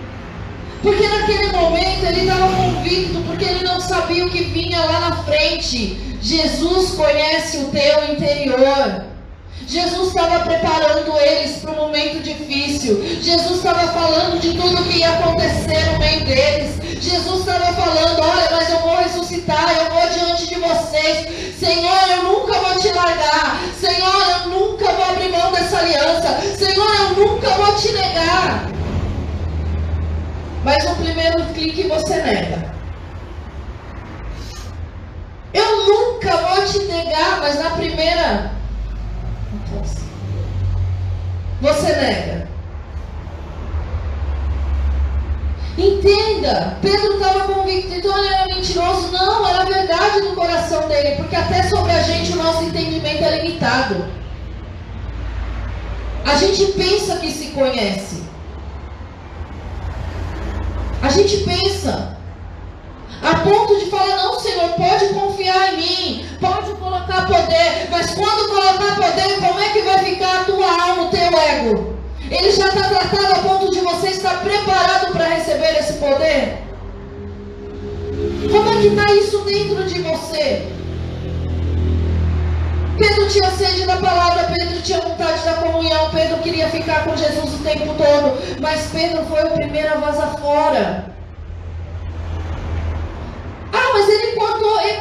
[0.82, 5.16] Porque naquele momento ele estava convicto, porque ele não sabia o que vinha lá na
[5.24, 5.98] frente.
[6.22, 9.06] Jesus conhece o teu interior.
[9.68, 13.04] Jesus estava preparando eles para um momento difícil.
[13.22, 16.80] Jesus estava falando de tudo que ia acontecer no meio deles.
[17.02, 21.60] Jesus estava falando: Olha, mas eu vou ressuscitar, eu vou diante de vocês.
[21.60, 23.60] Senhor, eu nunca vou te largar.
[23.78, 26.40] Senhor, eu nunca vou abrir mão dessa aliança.
[26.58, 28.72] Senhor, eu nunca vou te negar.
[30.64, 32.74] Mas no primeiro clique você nega.
[35.54, 38.57] Eu nunca vou te negar, mas na primeira
[41.62, 42.48] você nega.
[45.78, 49.12] Entenda, Pedro estava convicto, então ele era mentiroso.
[49.12, 53.38] Não, era verdade no coração dele, porque até sobre a gente o nosso entendimento é
[53.38, 54.06] limitado.
[56.26, 58.24] A gente pensa que se conhece.
[61.02, 62.17] A gente pensa.
[63.22, 68.48] A ponto de falar, não, Senhor, pode confiar em mim, pode colocar poder, mas quando
[68.48, 71.98] colocar poder, como é que vai ficar a tua alma, o teu ego?
[72.30, 76.58] Ele já está tratado a ponto de você estar preparado para receber esse poder?
[78.52, 80.68] Como é que está isso dentro de você?
[82.98, 87.54] Pedro tinha sede da palavra, Pedro tinha vontade da comunhão, Pedro queria ficar com Jesus
[87.54, 91.16] o tempo todo, mas Pedro foi o primeiro a vazar fora.
[93.72, 94.94] Ah, mas ele cortou, é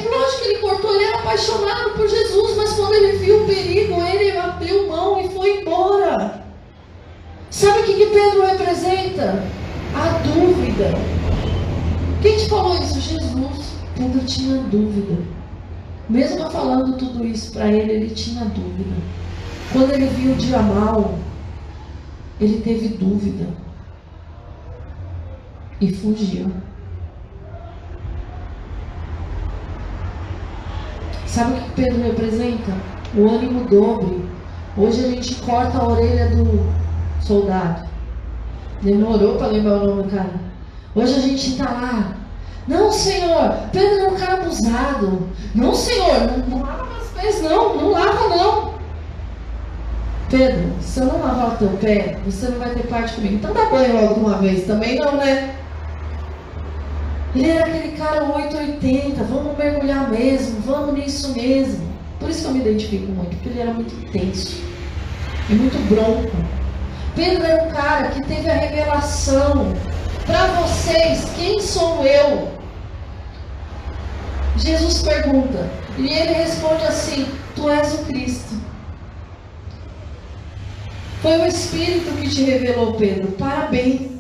[0.57, 5.21] cortou, ele era apaixonado por Jesus, mas quando ele viu o perigo, ele abriu mão
[5.21, 6.45] e foi embora.
[7.51, 9.45] Sabe o que, que Pedro representa?
[9.95, 10.93] A dúvida.
[12.21, 13.01] Quem te falou isso?
[13.01, 13.77] Jesus.
[13.97, 15.17] Pedro tinha dúvida.
[16.09, 18.95] Mesmo falando tudo isso para ele, ele tinha dúvida.
[19.73, 21.19] Quando ele viu o dia mal,
[22.41, 23.47] ele teve dúvida
[25.81, 26.53] e fugiu.
[31.37, 32.73] Sabe o que Pedro representa?
[33.15, 34.25] O ânimo dobre.
[34.75, 36.67] Hoje a gente corta a orelha do
[37.21, 37.87] soldado.
[38.81, 40.31] Demorou para lembrar o nome, cara.
[40.95, 42.17] Hoje a gente está lá.
[42.67, 45.29] Não, Senhor, Pedro é um cara abusado.
[45.55, 47.77] Não, Senhor, não, não lava meus pés, não.
[47.77, 48.73] Não lava, não.
[50.31, 53.35] Pedro, se eu não lavar o teu pé, você não vai ter parte comigo.
[53.35, 54.67] Então dá banho logo de uma vez.
[54.67, 55.55] Também não, né?
[57.35, 61.87] Ele era aquele cara 880, vamos mergulhar mesmo, vamos nisso mesmo.
[62.19, 64.63] Por isso que eu me identifico muito, porque ele era muito intenso
[65.51, 66.35] e muito bronco.
[67.15, 69.75] Pedro era um cara que teve a revelação.
[70.27, 72.49] Para vocês, quem sou eu?
[74.57, 78.55] Jesus pergunta, e ele responde assim: Tu és o Cristo.
[81.23, 83.29] Foi o Espírito que te revelou, Pedro.
[83.33, 84.16] Parabéns.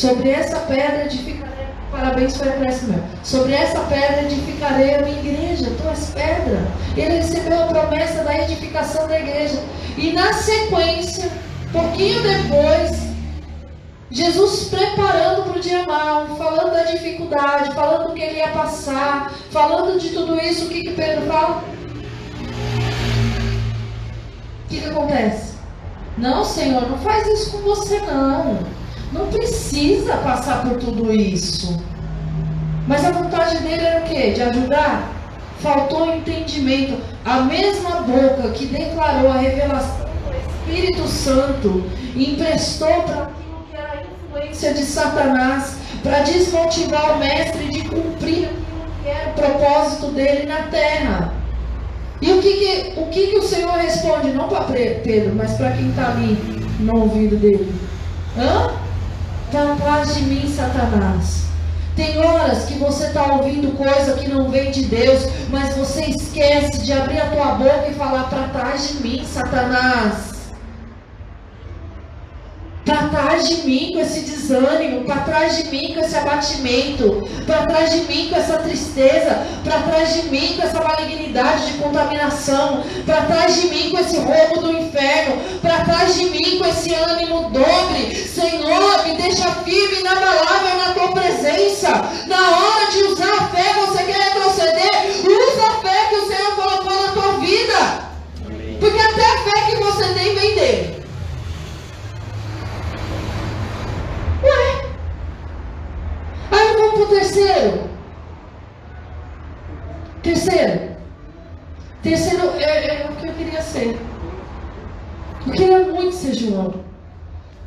[0.00, 1.66] Sobre essa pedra edificarei.
[1.92, 3.04] Parabéns acréscimo meu.
[3.22, 5.70] Sobre essa pedra edificarei a minha igreja.
[5.76, 6.66] Tu és pedra.
[6.96, 9.62] Ele recebeu a promessa da edificação da igreja.
[9.98, 11.30] E na sequência,
[11.70, 13.10] pouquinho depois,
[14.10, 19.34] Jesus preparando para o dia mal, falando da dificuldade, falando do que ele ia passar,
[19.50, 21.62] falando de tudo isso, o que, que Pedro fala?
[24.64, 25.56] O que, que acontece?
[26.16, 28.79] Não, Senhor, não faz isso com você não.
[29.12, 31.82] Não precisa passar por tudo isso.
[32.86, 34.30] Mas a vontade dele era o quê?
[34.30, 35.12] De ajudar?
[35.60, 37.00] Faltou entendimento.
[37.24, 41.84] A mesma boca que declarou a revelação do Espírito Santo
[42.16, 48.46] emprestou para aquilo que era a influência de Satanás para desmotivar o mestre de cumprir
[48.46, 51.34] aquilo que era o propósito dele na terra.
[52.22, 54.32] E o que, que o, que, que o Senhor responde?
[54.32, 56.36] Não para Pedro, mas para quem está ali
[56.80, 57.74] no ouvido dele.
[58.38, 58.89] Hã?
[59.50, 61.46] Para trás de mim, Satanás.
[61.96, 66.82] Tem horas que você está ouvindo coisa que não vem de Deus, mas você esquece
[66.82, 70.29] de abrir a tua boca e falar para trás de mim, Satanás
[72.90, 77.64] para trás de mim com esse desânimo, para trás de mim com esse abatimento, para
[77.66, 82.82] trás de mim com essa tristeza, para trás de mim com essa malignidade de contaminação,
[83.06, 86.92] para trás de mim com esse roubo do inferno, para trás de mim com esse
[86.92, 88.12] ânimo dobre.
[88.26, 91.90] Senhor, me deixa firme e inabalável na tua presença.
[92.26, 94.90] Na hora de usar a fé, você quer retroceder?
[95.24, 98.10] Usa a fé que o Senhor colocou na tua vida.
[98.80, 101.00] Porque até a fé que você tem vem dele.
[104.42, 104.90] Ué?
[106.50, 107.90] Aí vamos para o terceiro.
[110.22, 110.96] Terceiro.
[112.02, 113.98] Terceiro é, é, o que eu queria ser.
[115.46, 116.74] Eu queria muito ser João.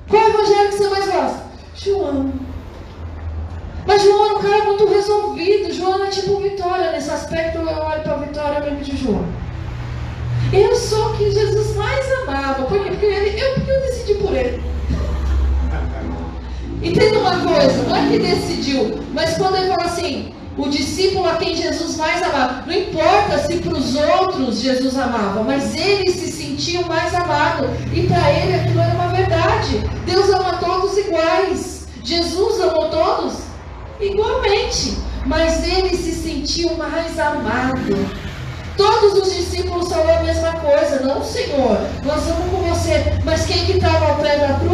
[0.09, 1.43] Qual evangelho que você mais gosta?
[1.75, 2.33] João.
[3.85, 5.73] Mas João era um cara muito resolvido.
[5.73, 6.91] João é tipo Vitória.
[6.91, 9.25] Nesse aspecto, eu olho para Vitória e lembro de João.
[10.51, 12.63] Eu sou o que Jesus mais amava.
[12.65, 12.89] Por quê?
[12.89, 14.61] Porque, ele, eu, porque eu decidi por ele.
[16.83, 21.35] Entenda uma coisa, não é que decidiu, mas quando ele fala assim, o discípulo a
[21.35, 26.29] quem Jesus mais amava, não importa se para os outros Jesus amava, mas ele se
[26.29, 29.81] sentia o mais amado, e para ele aquilo era uma verdade.
[30.05, 33.35] Deus ama todos iguais, Jesus amou todos
[34.01, 38.05] igualmente, mas ele se sentiu mais amado.
[38.75, 43.65] Todos os discípulos falaram a mesma coisa, não, Senhor, nós vamos com você, mas quem
[43.65, 44.72] que estava ao pé da cruz?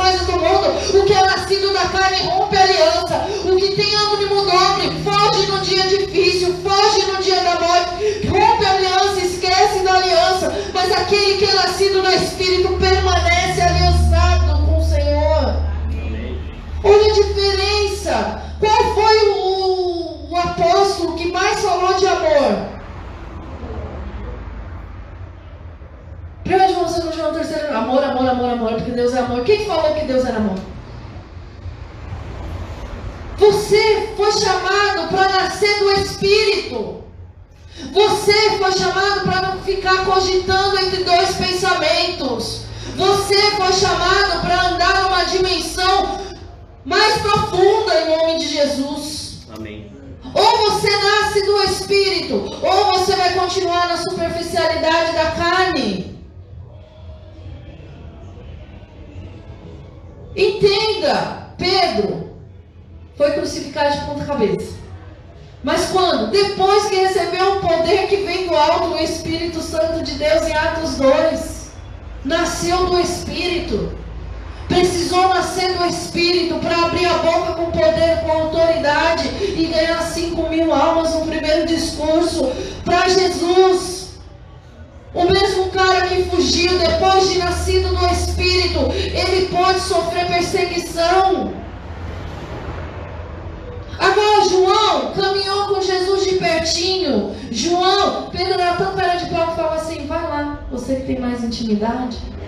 [0.00, 0.98] Coisas do mundo.
[0.98, 1.19] O que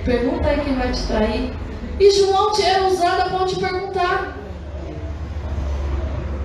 [0.05, 1.53] pergunta aí quem vai te trair.
[2.01, 4.37] E João era usado a ponto de perguntar.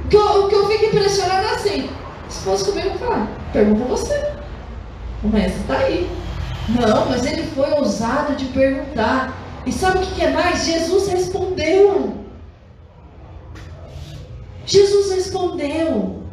[0.05, 1.89] O que, eu, o que eu fico impressionado é assim:
[2.29, 4.31] se fosse comigo, falar, pergunta você.
[5.23, 6.09] O mestre está aí.
[6.69, 9.33] Não, mas ele foi ousado de perguntar.
[9.65, 10.65] E sabe o que é mais?
[10.65, 12.13] Jesus respondeu.
[14.65, 16.26] Jesus respondeu.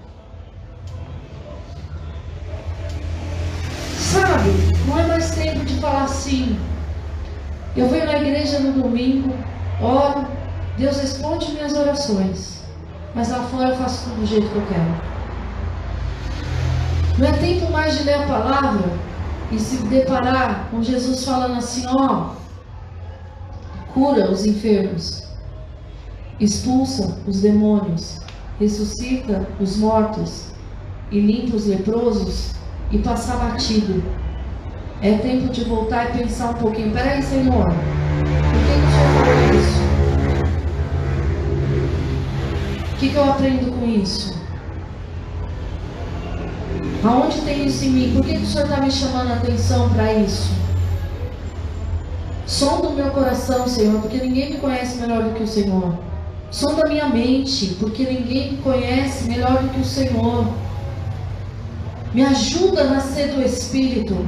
[4.14, 4.50] Sabe,
[4.86, 6.56] não é mais tempo de falar assim.
[7.76, 9.34] Eu venho na igreja no domingo,
[9.82, 10.24] oro,
[10.78, 12.60] Deus responde minhas orações,
[13.12, 14.94] mas lá fora eu faço tudo do jeito que eu quero.
[17.18, 18.88] Não é tempo mais de ler a palavra
[19.50, 22.34] e se deparar com Jesus falando assim: ó,
[23.92, 25.24] cura os enfermos,
[26.38, 28.20] expulsa os demônios,
[28.60, 30.52] ressuscita os mortos
[31.10, 32.54] e limpa os leprosos
[32.91, 34.03] e passar batido.
[35.03, 36.93] É tempo de voltar e pensar um pouquinho.
[36.93, 39.95] Peraí, Senhor, por que, que o Senhor falou isso?
[42.93, 44.35] O que, que eu aprendo com isso?
[47.05, 48.12] Aonde tem isso em mim?
[48.14, 50.51] Por que, que o Senhor está me chamando a atenção para isso?
[52.47, 55.99] Som do meu coração, Senhor, porque ninguém me conhece melhor do que o Senhor.
[56.51, 60.47] Som da minha mente, porque ninguém me conhece melhor do que o Senhor.
[62.14, 64.24] Me ajuda a nascer do Espírito.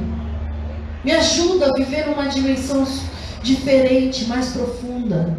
[1.05, 2.85] Me ajuda a viver numa dimensão
[3.41, 5.37] diferente, mais profunda.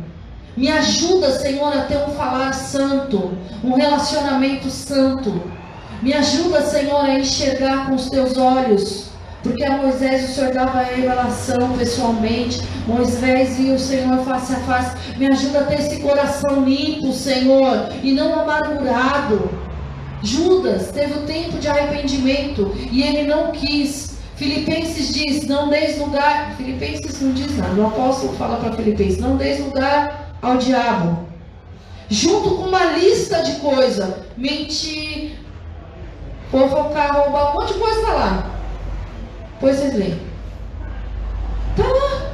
[0.57, 5.43] Me ajuda, Senhor, a ter um falar santo, um relacionamento santo.
[6.01, 9.11] Me ajuda, Senhor, a enxergar com os teus olhos.
[9.43, 12.63] Porque a Moisés o Senhor dava a revelação pessoalmente.
[12.87, 14.97] Moisés via o Senhor face a face.
[15.19, 19.68] Me ajuda a ter esse coração limpo, Senhor, e não amargurado.
[20.23, 24.19] Judas teve o tempo de arrependimento e ele não quis.
[24.37, 26.55] Filipenses diz: não deis lugar.
[26.57, 27.81] Filipenses não diz nada.
[27.81, 31.27] O apóstolo fala para Filipenses: não deis lugar ao diabo.
[32.09, 35.39] Junto com uma lista de coisas: mentir,
[36.51, 38.51] fofocar, roubar, um monte de coisa está lá.
[39.61, 40.21] Pois vocês leem.
[41.71, 42.33] Está lá.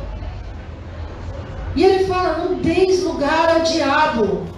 [1.77, 4.54] E ele fala: não deis lugar ao diabo.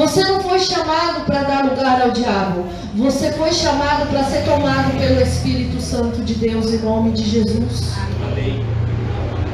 [0.00, 2.64] Você não foi chamado para dar lugar ao diabo.
[2.94, 7.92] Você foi chamado para ser tomado pelo Espírito Santo de Deus em nome de Jesus.
[8.24, 8.64] Amém.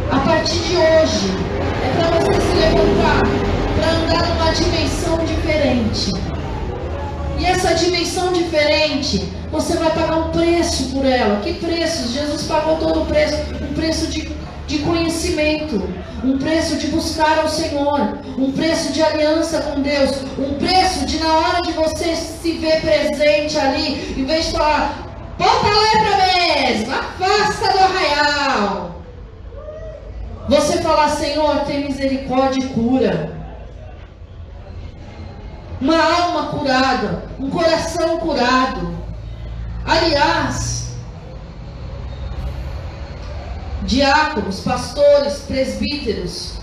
[0.09, 1.33] A partir de hoje,
[1.83, 3.23] é para você se levantar,
[3.75, 6.13] para andar numa dimensão diferente.
[7.41, 11.41] E essa dimensão diferente, você vai pagar um preço por ela.
[11.41, 12.13] Que preço?
[12.13, 13.37] Jesus pagou todo o preço.
[13.69, 14.31] Um preço de,
[14.67, 15.83] de conhecimento.
[16.25, 18.19] Um preço de buscar ao Senhor.
[18.39, 20.23] Um preço de aliança com Deus.
[20.39, 25.07] Um preço de, na hora de você se ver presente ali, em vez de falar,
[25.39, 29.03] volta a lepra mesmo, afasta do arraial.
[30.49, 33.37] Você falar, Senhor, tem misericórdia e cura
[35.81, 38.97] uma alma curada, um coração curado.
[39.85, 40.86] Aliás,
[43.87, 46.59] diáconos, pastores, presbíteros,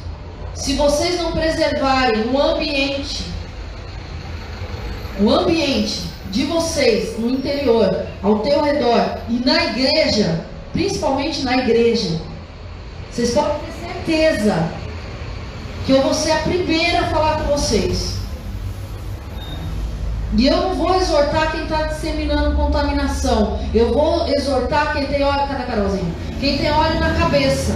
[0.53, 3.25] se vocês não preservarem o ambiente,
[5.19, 12.19] o ambiente de vocês no interior, ao teu redor e na igreja, principalmente na igreja,
[13.11, 14.69] vocês podem ter certeza
[15.85, 18.22] que eu vou ser a primeira a falar com vocês.
[20.35, 23.59] E eu não vou exortar quem está disseminando contaminação.
[23.73, 26.11] Eu vou exortar quem tem óleo, cada Carolzinha?
[26.39, 27.75] Quem tem óleo na cabeça.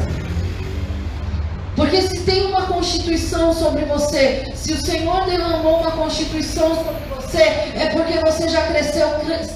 [1.76, 7.44] Porque se tem uma constituição sobre você, se o Senhor derramou uma constituição sobre você,
[7.44, 9.08] é porque você já cresceu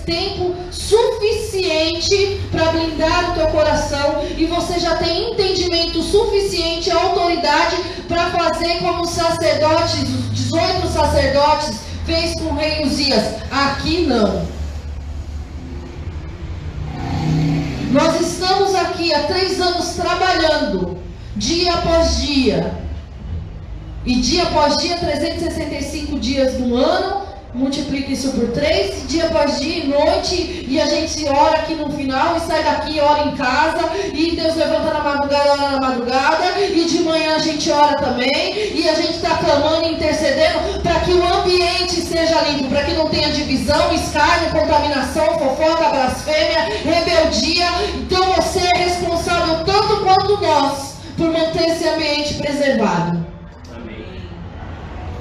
[0.06, 7.78] tempo suficiente para blindar o teu coração e você já tem entendimento suficiente, autoridade
[8.08, 13.36] para fazer como sacerdotes, os 18 sacerdotes fez com o rei Uzias.
[13.52, 14.46] Aqui não.
[17.92, 20.98] Nós estamos aqui há três anos trabalhando
[21.36, 22.74] dia após dia.
[24.06, 27.21] E dia após dia, 365 dias no ano,
[27.54, 32.38] multiplica isso por três, dia após dia, noite, e a gente ora aqui no final,
[32.38, 36.86] e sai daqui, ora em casa, e Deus levanta na madrugada, ora na madrugada, e
[36.86, 41.12] de manhã a gente ora também, e a gente está clamando e intercedendo para que
[41.12, 47.68] o ambiente seja limpo, para que não tenha divisão, escárnio, contaminação, fofoca, blasfêmia, rebeldia.
[47.96, 53.31] Então você é responsável tanto quanto nós por manter esse ambiente preservado.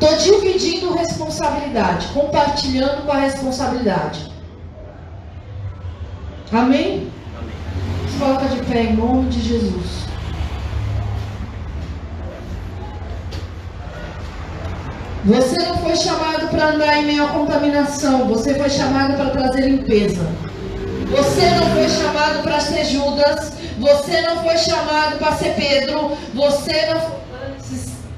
[0.00, 4.32] Estou dividindo responsabilidade, compartilhando com a responsabilidade.
[6.50, 7.10] Amém?
[7.38, 7.60] Amém.
[8.10, 10.06] Se coloca de pé em nome de Jesus.
[15.26, 19.68] Você não foi chamado para andar em meio à contaminação, você foi chamado para trazer
[19.68, 20.26] limpeza.
[21.10, 26.16] Você não foi chamado para ser Judas, você não foi chamado para ser Pedro.
[26.32, 27.20] Você não foi.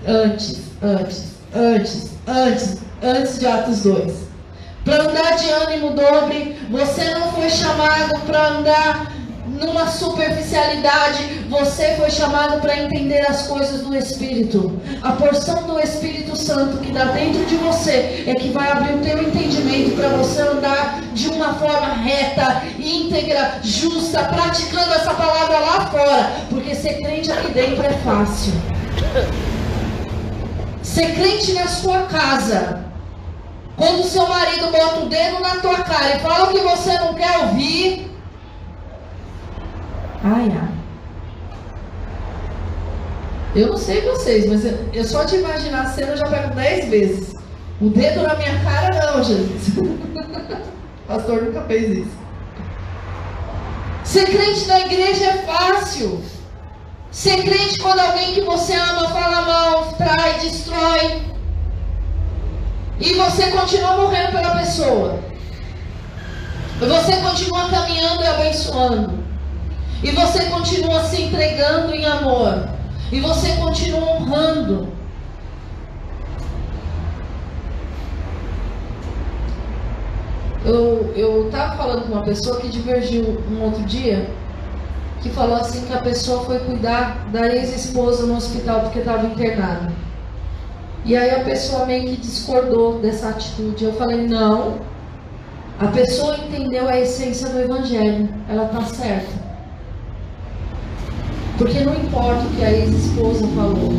[0.04, 4.12] Antes, antes, antes, antes, antes de Atos 2.
[4.84, 6.58] Para andar de ânimo dobre.
[6.70, 9.12] Você não foi chamado para andar
[9.46, 14.80] numa superficialidade, você foi chamado para entender as coisas do Espírito.
[15.02, 18.98] A porção do Espírito Santo que dá dentro de você é que vai abrir o
[18.98, 25.86] teu entendimento para você andar de uma forma reta, íntegra, justa, praticando essa palavra lá
[25.90, 26.32] fora.
[26.48, 28.52] Porque ser crente aqui dentro é fácil.
[30.92, 32.84] Ser crente na sua casa.
[33.76, 37.14] Quando seu marido bota o dedo na tua cara e fala o que você não
[37.14, 38.12] quer ouvir,
[40.24, 40.68] Ai, ai.
[43.54, 46.54] Eu não sei vocês, mas eu, eu só de imaginar a cena eu já pego
[46.54, 47.34] dez vezes.
[47.80, 49.80] O dedo na minha cara não, gente.
[49.82, 52.16] o pastor nunca fez isso.
[54.04, 56.22] Ser crente na igreja é fácil.
[57.12, 61.22] Ser crente quando alguém que você ama fala mal, trai, destrói.
[62.98, 65.20] E você continua morrendo pela pessoa.
[66.80, 69.22] Você continua caminhando e abençoando.
[70.02, 72.68] E você continua se entregando em amor.
[73.12, 74.88] E você continua honrando.
[81.14, 84.30] Eu estava falando com uma pessoa que divergiu um outro dia,
[85.22, 89.92] que falou assim que a pessoa foi cuidar da ex-esposa no hospital porque estava internada.
[91.04, 93.84] E aí a pessoa meio que discordou dessa atitude.
[93.84, 94.80] Eu falei, não,
[95.78, 99.42] a pessoa entendeu a essência do evangelho, ela está certa.
[101.56, 103.92] Porque não importa o que a ex-esposa falou.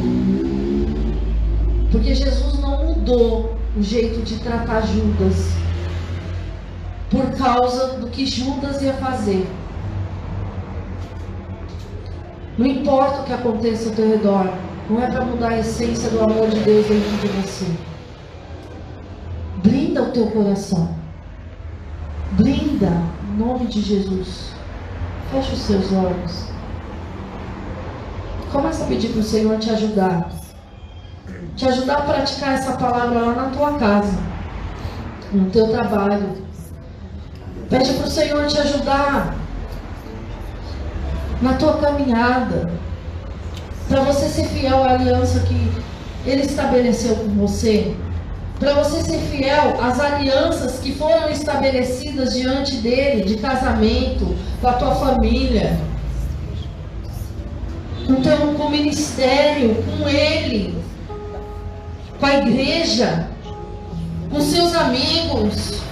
[1.90, 5.52] Porque Jesus não mudou o jeito de tratar Judas
[7.10, 9.48] por causa do que Judas ia fazer.
[12.58, 14.48] Não importa o que aconteça ao teu redor,
[14.88, 17.66] não é para mudar a essência do amor de Deus dentro de você.
[19.64, 20.96] Blinda o teu coração.
[22.34, 22.92] Blinda,
[23.28, 24.52] em nome de Jesus.
[25.32, 26.48] Feche os seus olhos.
[28.52, 30.30] Começa a pedir para o Senhor te ajudar.
[31.56, 34.20] Te ajudar a praticar essa palavra lá na tua casa,
[35.32, 36.44] no teu trabalho.
[37.68, 39.43] Pede para o Senhor te ajudar
[41.44, 42.72] na tua caminhada.
[43.88, 45.72] Para você ser fiel à aliança que
[46.26, 47.96] Ele estabeleceu com você.
[48.60, 54.74] Para você ser fiel às alianças que foram estabelecidas diante dele, de casamento, com a
[54.74, 55.78] tua família
[58.10, 60.78] então, com o ministério, com ele,
[62.20, 63.30] com a igreja,
[64.30, 65.83] com seus amigos.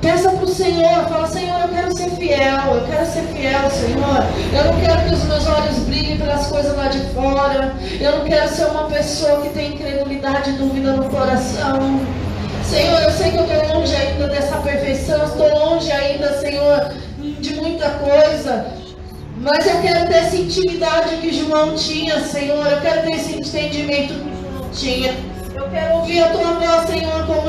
[0.00, 4.24] Peça para o Senhor, fala, Senhor, eu quero ser fiel, eu quero ser fiel, Senhor.
[4.52, 7.74] Eu não quero que os meus olhos brilhem pelas coisas lá de fora.
[8.00, 12.00] Eu não quero ser uma pessoa que tem incredulidade e dúvida no coração.
[12.64, 17.54] Senhor, eu sei que eu estou longe ainda dessa perfeição, estou longe ainda, Senhor, de
[17.54, 18.66] muita coisa.
[19.40, 22.64] Mas eu quero ter essa intimidade que João tinha, Senhor.
[22.66, 25.14] Eu quero ter esse entendimento que João tinha.
[25.54, 27.47] Eu quero ouvir a tua voz, Senhor, como.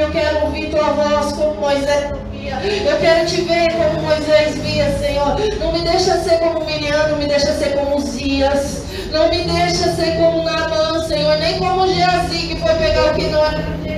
[0.00, 2.56] Eu quero ouvir tua voz como Moisés ouvia.
[2.56, 2.90] via.
[2.90, 5.36] Eu quero te ver como Moisés via, Senhor.
[5.60, 8.82] Não me deixa ser como Miriam, não me deixa ser como Zias.
[9.12, 13.28] Não me deixa ser como Naamã, Senhor, nem como Geazi, que foi pegar o que
[13.28, 13.89] não era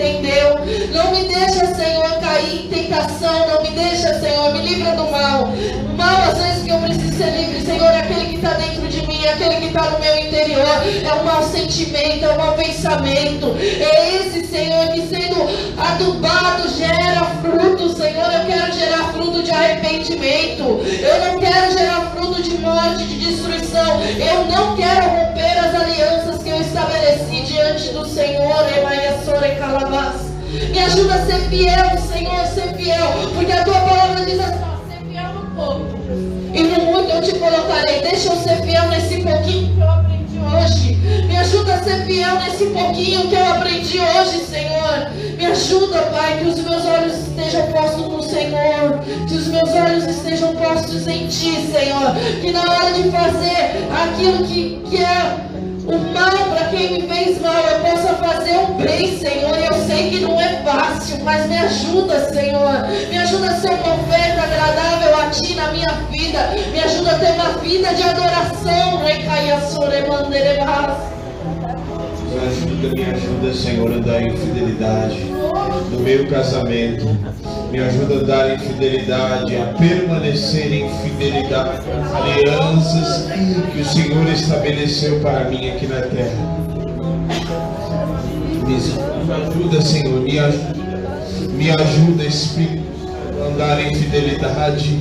[0.00, 0.58] entendeu.
[0.94, 3.48] Não me deixa, Senhor, cair em tentação.
[3.48, 5.48] Não me deixa, Senhor, me livra do mal.
[5.96, 9.06] Mal, às vezes, que eu preciso ser livre, Senhor, é aquele que está dentro de
[9.06, 10.66] mim, é aquele que está no meu interior.
[11.04, 13.56] É o mau sentimento, é o mau pensamento.
[13.60, 15.46] É esse, Senhor, que sendo
[15.78, 18.32] adubado gera fruto, Senhor.
[18.32, 20.62] Eu quero gerar fruto de arrependimento.
[20.62, 24.00] Eu não quero gerar fruto de morte, de destruição.
[24.02, 28.64] Eu não quero romper as alianças que eu estabeleci diante do Senhor.
[29.40, 33.06] Me ajuda a ser fiel, Senhor, ser fiel.
[33.34, 34.58] Porque a tua palavra diz assim:
[34.90, 35.98] ser fiel no pouco.
[36.52, 38.02] E no muito eu te colocarei.
[38.02, 40.94] Deixa eu ser fiel nesse pouquinho que eu aprendi hoje.
[41.26, 45.10] Me ajuda a ser fiel nesse pouquinho que eu aprendi hoje, Senhor.
[45.38, 49.00] Me ajuda, Pai, que os meus olhos estejam postos no Senhor.
[49.26, 52.14] Que os meus olhos estejam postos em Ti, Senhor.
[52.42, 55.49] Que na hora de fazer aquilo que, que é
[55.94, 59.56] o mal para quem me fez mal, eu possa fazer um bem, Senhor.
[59.56, 62.86] Eu sei que não é fácil, mas me ajuda, Senhor.
[63.08, 66.50] Me ajuda a ser uma oferta agradável a Ti na minha vida.
[66.72, 69.02] Me ajuda a ter uma vida de adoração.
[69.04, 71.19] Recaia soremanderebas.
[72.30, 75.18] Me ajuda, me ajuda, Senhor, a andar em fidelidade
[75.90, 77.04] no meu casamento.
[77.72, 83.28] Me ajuda a andar em fidelidade, a permanecer em fidelidade às alianças
[83.72, 86.60] que o Senhor estabeleceu para mim aqui na terra.
[88.64, 90.74] Me ajuda, Senhor, me ajuda,
[91.52, 92.84] me ajuda, Espírito,
[93.40, 94.98] a andar em fidelidade,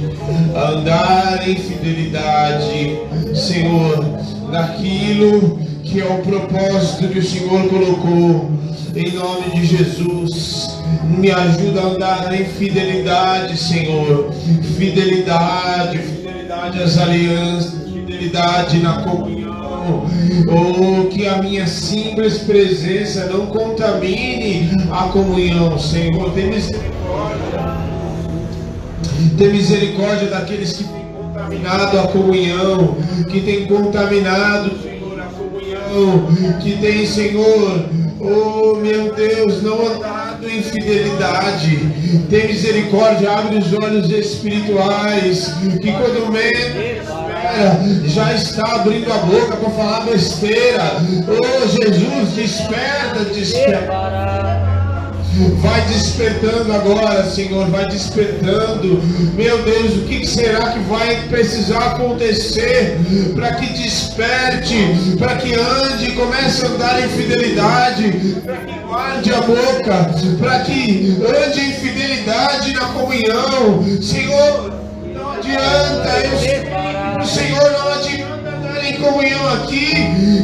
[0.56, 3.00] a andar em fidelidade,
[3.36, 4.04] Senhor,
[4.52, 8.52] naquilo que é o propósito que o Senhor colocou.
[8.96, 10.80] Em nome de Jesus,
[11.18, 14.32] me ajuda a andar em fidelidade, Senhor.
[14.78, 20.06] Fidelidade, fidelidade às alianças, fidelidade na comunhão.
[20.48, 26.32] Oh, que a minha simples presença não contamine a comunhão, Senhor.
[26.34, 27.80] Tem misericórdia.
[29.38, 32.96] Tem misericórdia daqueles que têm contaminado a comunhão,
[33.32, 34.89] que têm contaminado,
[36.62, 37.86] Que tem, Senhor,
[38.20, 41.78] oh meu Deus, não andado em fidelidade.
[42.30, 47.10] Tem misericórdia, abre os olhos espirituais, que quando menos
[48.06, 50.98] já está abrindo a boca para falar besteira.
[51.28, 54.19] Oh Jesus, desperta, desperta.
[55.62, 59.02] Vai despertando agora, Senhor, vai despertando.
[59.36, 62.98] Meu Deus, o que será que vai precisar acontecer
[63.36, 69.42] para que desperte, para que ande, comece a andar em fidelidade, para que guarde a
[69.42, 73.86] boca, para que ande em fidelidade na comunhão.
[74.02, 74.74] Senhor,
[75.14, 79.94] não adianta, eu o Senhor não adianta andar em comunhão aqui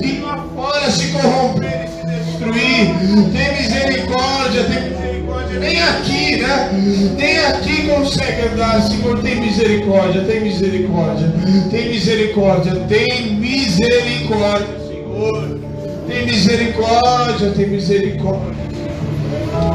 [0.04, 1.95] e lá fora se corromper
[2.36, 2.96] destruir.
[3.32, 5.60] Tem misericórdia, tem misericórdia.
[5.60, 6.70] Nem aqui, né?
[7.18, 8.82] Nem aqui consegue andar.
[8.82, 11.34] Senhor, tem misericórdia, tem misericórdia.
[11.72, 15.60] Tem misericórdia, tem misericórdia, Senhor.
[16.08, 18.66] Tem misericórdia, tem misericórdia.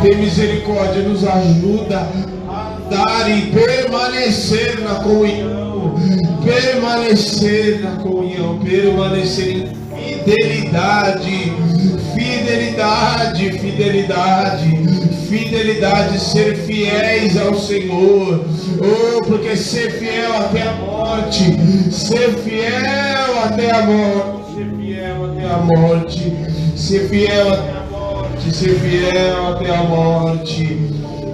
[0.03, 2.07] Tem misericórdia, nos ajuda
[2.49, 5.95] a andar e permanecer na comunhão.
[6.45, 9.80] Permanecer na comunhão, permanecer em
[10.25, 11.53] fidelidade
[12.15, 14.69] Fidelidade, fidelidade,
[15.29, 18.45] fidelidade, ser fiéis ao Senhor.
[18.79, 21.45] Oh, porque ser fiel até a morte,
[21.93, 26.37] ser fiel até a morte, ser fiel até a morte,
[26.77, 30.79] ser fiel até a morte, ser fiel até a morte.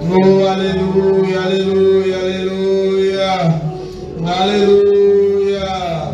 [0.09, 3.61] Oh, aleluia, aleluia, aleluia,
[4.25, 6.06] aleluia,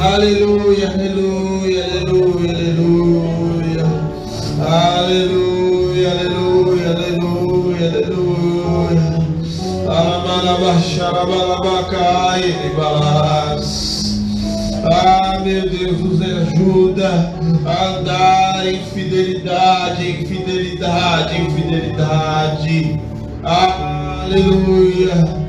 [0.00, 3.84] aleluia, aleluia, aleluia, aleluia.
[4.66, 9.26] Aleluia, aleluia, aleluia, aleluia.
[14.84, 17.34] Ah, meu Deus, nos ajuda
[17.64, 23.00] a andar em fidelidade, em fidelidade, em fidelidade.
[23.42, 25.45] Aleluia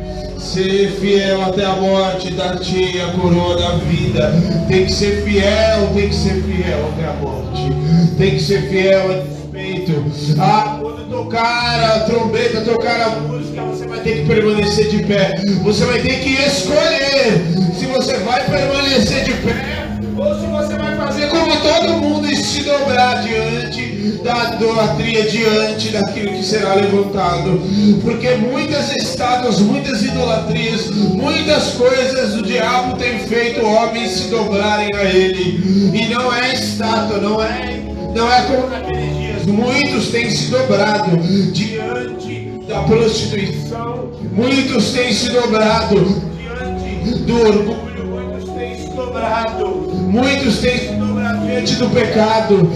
[0.47, 4.33] ser fiel até a morte, dar-te a coroa da vida.
[4.69, 8.15] Tem que ser fiel, tem que ser fiel até a morte.
[8.17, 10.05] Tem que ser fiel a despeito.
[10.39, 15.35] Ah, quando tocar a trombeta, tocar a música, você vai ter que permanecer de pé.
[15.63, 17.43] Você vai ter que escolher
[17.77, 22.35] se você vai permanecer de pé ou se você vai fazer como todo mundo e
[22.37, 23.86] se dobrar diante
[24.23, 27.61] da idolatria diante daquilo que será levantado.
[28.01, 35.03] Porque muitas estátuas, muitas idolatrias, muitas coisas o diabo tem feito homens se dobrarem a
[35.03, 35.91] ele.
[35.93, 37.81] E não é estátua, não é,
[38.15, 39.45] não é como naqueles dias.
[39.45, 41.17] Muitos têm se dobrado
[41.51, 49.67] diante da prostituição, muitos têm se dobrado diante do orgulho, muitos têm se dobrado,
[50.11, 52.69] muitos têm se dobrado diante do pecado.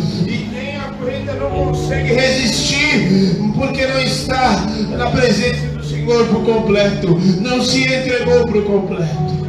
[1.01, 4.65] Nem a corrida não consegue resistir, porque não está
[4.97, 9.41] na presença do Senhor por completo, não se entregou por completo.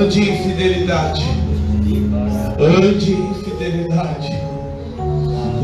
[0.00, 1.24] Ande em fidelidade.
[2.58, 4.28] Ande em fidelidade.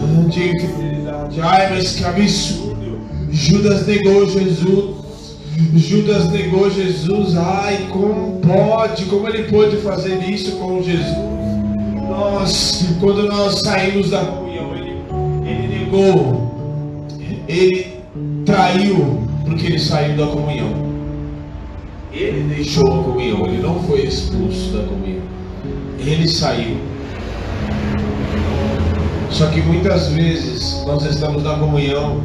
[0.03, 1.41] Ande em fidelidade.
[1.41, 3.01] Ai, mas que absurdo.
[3.31, 4.95] Judas negou Jesus.
[5.75, 7.37] Judas negou Jesus.
[7.37, 9.05] Ai, como pode?
[9.07, 11.34] Como ele pôde fazer isso com Jesus?
[12.17, 14.97] Nós, quando nós saímos da comunhão, ele,
[15.45, 17.05] ele negou.
[17.49, 17.97] Ele
[18.47, 20.73] traiu porque ele saiu da comunhão.
[22.13, 25.23] Ele deixou a comunhão, ele não foi expulso da comunhão.
[25.99, 26.77] Ele saiu.
[29.31, 32.23] Só que muitas vezes nós estamos na comunhão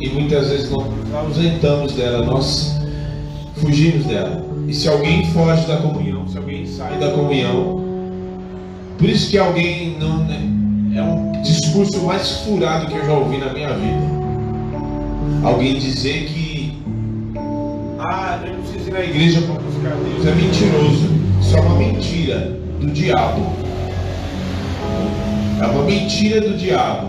[0.00, 2.76] e muitas vezes nós nos ausentamos dela, nós
[3.58, 4.44] fugimos dela.
[4.66, 7.87] E se alguém foge da comunhão, se alguém sai da comunhão,
[8.98, 10.18] por isso que alguém não.
[10.24, 10.40] Né,
[10.96, 14.18] é um discurso mais furado que eu já ouvi na minha vida.
[15.44, 16.76] Alguém dizer que.
[18.00, 20.26] Ah, eu não preciso ir na igreja para buscar Deus.
[20.26, 21.08] É mentiroso.
[21.40, 23.42] Isso é uma mentira do diabo.
[25.60, 27.08] É uma mentira do diabo.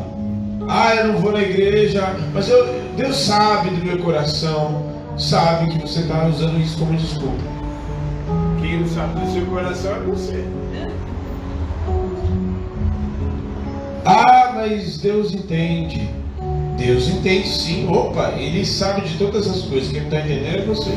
[0.68, 4.84] Ah, eu não vou na igreja, mas eu, Deus sabe do meu coração,
[5.18, 7.44] sabe que você está usando isso como desculpa.
[8.62, 10.46] Quem não sabe do seu coração é você.
[14.12, 16.10] Ah, mas Deus entende.
[16.76, 17.88] Deus entende sim.
[17.88, 19.92] Opa, Ele sabe de todas as coisas.
[19.92, 20.90] Quem está entendendo é você.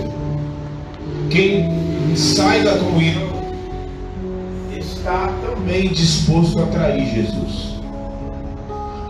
[1.29, 3.29] Quem sai da comunhão
[4.75, 7.75] está também disposto a trair Jesus.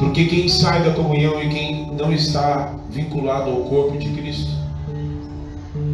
[0.00, 4.50] Porque quem sai da comunhão e quem não está vinculado ao corpo de Cristo,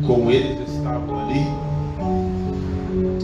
[0.06, 1.46] como eles estavam ali,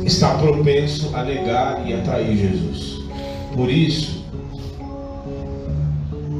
[0.05, 3.03] está propenso a negar e a trair Jesus.
[3.57, 4.24] Por isso,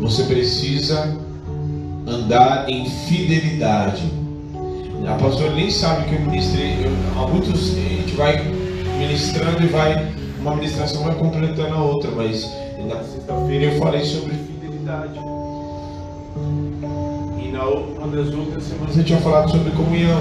[0.05, 1.17] você precisa
[2.07, 4.03] andar em fidelidade.
[5.09, 6.85] A pastora nem sabe que eu ministrei.
[6.85, 8.37] Eu, há muitos a gente vai
[8.99, 12.53] ministrando e vai uma ministração vai completando a outra, mas
[12.87, 15.19] na sexta-feira eu falei sobre fidelidade.
[17.43, 20.21] E na uma das outras semanas eu tinha falado sobre comunhão.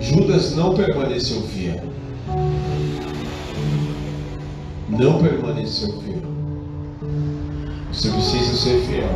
[0.00, 1.82] Judas não permaneceu fiel.
[4.88, 6.22] Não permaneceu fiel.
[7.92, 9.08] Você precisa ser fiel.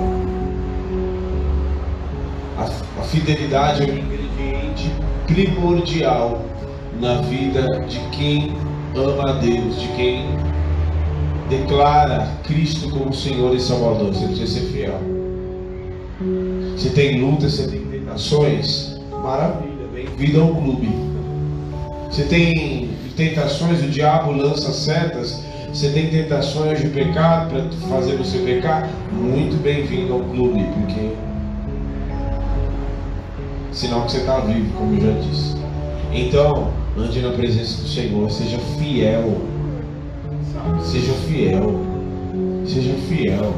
[2.59, 2.65] A,
[3.01, 4.91] a fidelidade é um ingrediente
[5.27, 6.43] primordial
[7.01, 8.53] na vida de quem
[8.97, 10.27] ama a Deus, de quem
[11.49, 14.13] declara Cristo como Senhor e Salvador.
[14.13, 15.01] Você precisa ser fiel.
[16.77, 20.89] Se tem lutas, você tem tentações, maravilha, bem-vindo ao clube.
[22.11, 28.39] Você tem tentações, o diabo lança setas, você tem tentações de pecado para fazer você
[28.39, 31.11] pecar, muito bem-vindo ao clube, porque
[33.73, 35.57] sinal que você está vivo, como eu já disse.
[36.13, 39.41] Então, ande na presença do Senhor, seja fiel.
[40.83, 41.81] Seja fiel.
[42.67, 43.55] Seja fiel.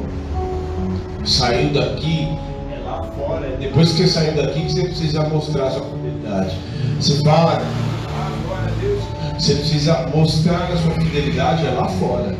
[1.25, 2.29] Saiu daqui,
[2.71, 3.57] é lá fora.
[3.59, 6.59] Depois que você saiu daqui, você precisa mostrar a sua fidelidade.
[7.01, 7.63] Você fala,
[8.83, 9.03] Deus.
[9.39, 12.37] Você precisa mostrar a sua fidelidade é lá fora.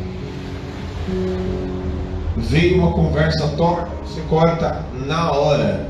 [2.37, 5.89] Veio uma conversa torta, você corta na hora,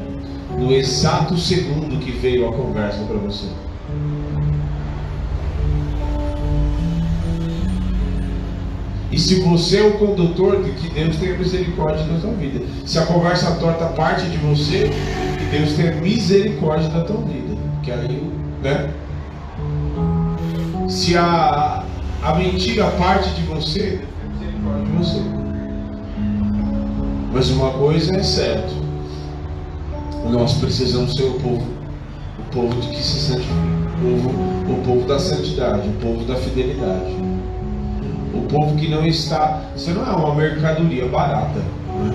[0.57, 3.48] no exato segundo que veio a conversa para você.
[9.11, 12.64] E se você é o condutor, que Deus tenha misericórdia da tua vida.
[12.86, 14.90] Se a conversa torta parte de você,
[15.38, 17.55] que Deus tenha misericórdia da tua vida.
[17.82, 18.32] Que aí,
[18.62, 18.90] né?
[20.93, 21.82] Se a,
[22.22, 25.22] a mentira parte de você, de você.
[27.32, 28.74] Mas uma coisa é certa.
[30.30, 31.66] Nós precisamos ser o povo,
[32.38, 34.30] o povo de que se santifica, o povo,
[34.70, 37.16] o povo da santidade, o povo da fidelidade.
[38.34, 39.62] O povo que não está.
[39.74, 41.59] Você não é uma mercadoria barata.
[41.59, 42.14] Né?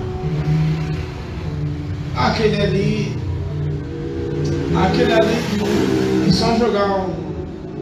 [2.14, 3.16] Aquele ali.
[4.86, 6.28] Aquele ali.
[6.28, 7.27] É só jogar um,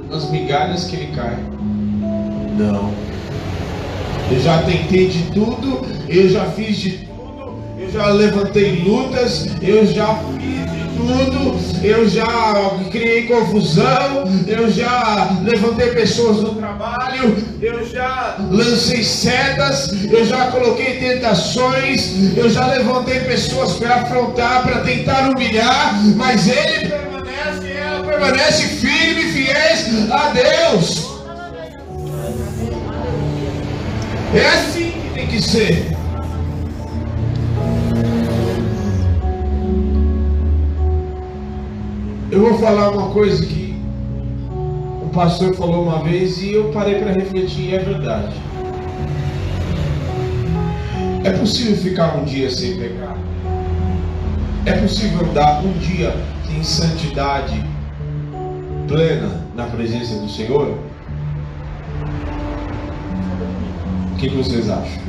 [0.09, 1.37] umas migalhas que ele cai.
[2.59, 2.93] Não.
[4.31, 9.87] Eu já tentei de tudo, eu já fiz de tudo, eu já levantei lutas, eu
[9.87, 17.87] já fiz de tudo, eu já criei confusão, eu já levantei pessoas no trabalho, eu
[17.87, 25.31] já lancei setas, eu já coloquei tentações, eu já levantei pessoas para afrontar, para tentar
[25.31, 29.06] humilhar, mas ele permanece, ela permanece firme
[30.13, 31.07] a Deus.
[34.35, 35.97] É assim que tem que ser.
[42.31, 43.81] Eu vou falar uma coisa que
[45.03, 48.37] o pastor falou uma vez e eu parei para refletir e é verdade.
[51.25, 53.17] É possível ficar um dia sem pecar?
[54.67, 56.15] É possível andar um dia
[56.51, 57.76] em santidade
[58.87, 60.78] plena na presença do Senhor?
[64.12, 65.03] O que, que vocês acham?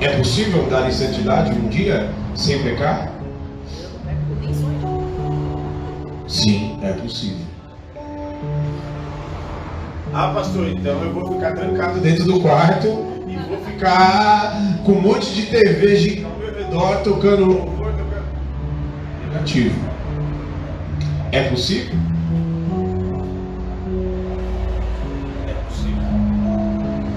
[0.00, 3.12] É possível andar em santidade um dia sem pecar?
[6.26, 7.44] Sim, é possível.
[10.12, 12.86] Ah, pastor, então eu vou ficar trancado dentro do quarto
[13.28, 14.54] e vou ficar
[14.84, 17.68] com um monte de TV gigante ao meu redor tocando.
[19.28, 19.78] Negativo.
[21.30, 22.09] É possível?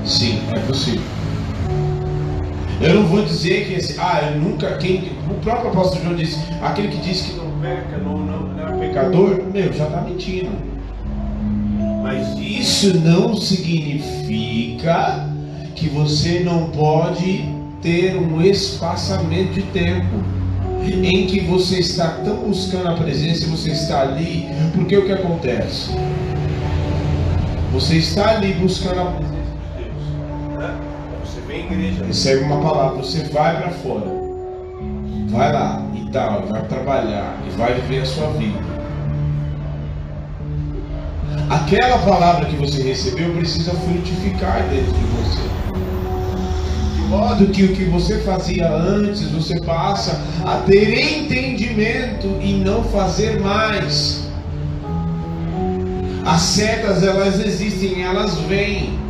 [0.06, 1.02] Sim, é possível.
[2.82, 6.38] Eu não vou dizer que esse, ah, eu nunca, quem, o próprio apóstolo João disse,
[6.62, 10.52] aquele que diz que não peca, não, não, não é pecador, meu, já está mentindo.
[12.02, 15.30] Mas isso não significa
[15.76, 17.46] que você não pode
[17.82, 20.22] ter um espaçamento de tempo
[20.86, 25.14] em que você está tão buscando a presença e você está ali, porque o que
[25.14, 25.92] acontece?
[27.72, 29.33] Você está ali buscando a
[31.54, 34.08] vem igreja, recebe uma palavra, você vai para fora,
[35.30, 38.60] vai lá e tal, vai trabalhar e vai viver a sua vida.
[41.50, 45.44] Aquela palavra que você recebeu precisa frutificar dentro de você.
[47.10, 53.40] Modo que o que você fazia antes, você passa a ter entendimento e não fazer
[53.40, 54.28] mais.
[56.26, 59.03] As setas, elas existem, elas vêm.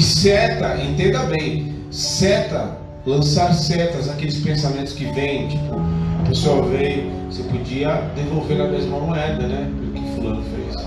[0.00, 2.74] E seta, entenda bem, seta,
[3.04, 8.98] lançar setas, aqueles pensamentos que vêm, tipo, a pessoa veio, você podia devolver na mesma
[8.98, 9.70] moeda, né?
[9.70, 10.86] O que fulano fez.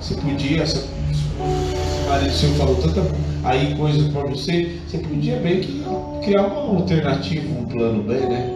[0.00, 3.02] Você podia, se esse marido seu falou tanta
[3.44, 5.84] aí coisa para você, você podia bem que
[6.24, 8.50] criar uma alternativa, um plano B, né?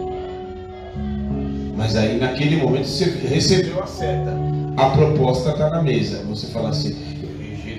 [1.77, 4.33] Mas aí naquele momento você recebeu a seta.
[4.75, 6.23] A proposta está na mesa.
[6.29, 6.95] Você fala assim,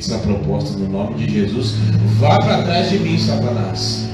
[0.00, 1.74] essa proposta no nome de Jesus.
[2.18, 4.08] Vá para trás de mim, Satanás.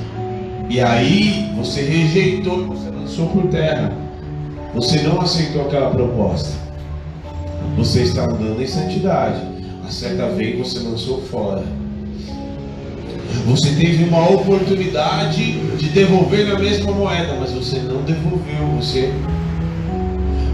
[0.69, 3.93] E aí você rejeitou, você lançou por terra.
[4.75, 6.51] Você não aceitou aquela proposta.
[7.77, 9.41] Você está andando em santidade.
[9.87, 11.63] A certa vez você lançou fora.
[13.47, 18.77] Você teve uma oportunidade de devolver na mesma moeda, mas você não devolveu.
[18.81, 19.13] Você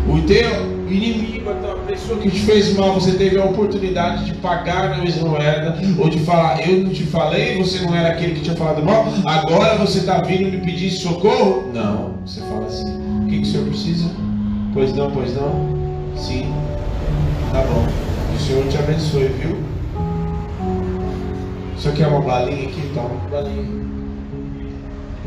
[0.07, 4.91] o teu inimigo, a pessoa que te fez mal, você teve a oportunidade de pagar
[4.91, 8.41] na mesma moeda, ou de falar, eu não te falei, você não era aquele que
[8.41, 11.71] tinha falado mal, agora você está vindo me pedir socorro?
[11.73, 14.11] Não, você fala assim, o que, que o senhor precisa?
[14.75, 15.69] Pois não, pois não?
[16.17, 16.53] Sim,
[17.53, 17.87] tá bom.
[18.35, 19.57] O Senhor te abençoe, viu?
[21.77, 22.91] Só quer uma balinha aqui?
[22.95, 23.83] Toma uma balinha.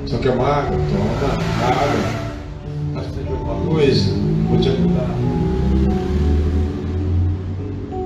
[0.05, 0.77] Só quer uma água?
[0.77, 1.33] Toma
[1.67, 3.03] água.
[3.03, 4.13] Precisa de alguma coisa?
[4.49, 5.44] Vou te ajudar.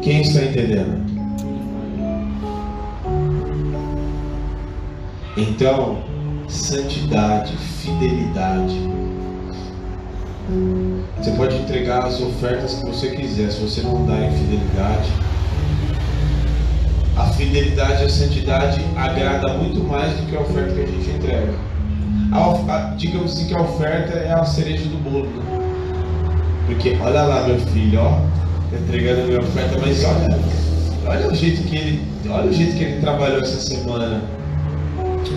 [0.02, 1.04] Quem está entendendo?
[5.36, 5.98] Então,
[6.48, 8.90] santidade, fidelidade.
[11.18, 15.10] Você pode entregar as ofertas que você quiser, se você não dá em fidelidade.
[17.18, 21.10] A fidelidade e a santidade agrada muito mais do que a oferta que a gente
[21.10, 21.54] entrega.
[22.32, 25.26] A, digamos assim que a oferta é a cereja do bolo.
[25.26, 25.60] Né?
[26.68, 28.22] Porque olha lá meu filho, ó,
[28.74, 30.40] entregando a minha oferta, mas olha,
[31.06, 34.22] olha o jeito que ele, olha o jeito que ele trabalhou essa semana.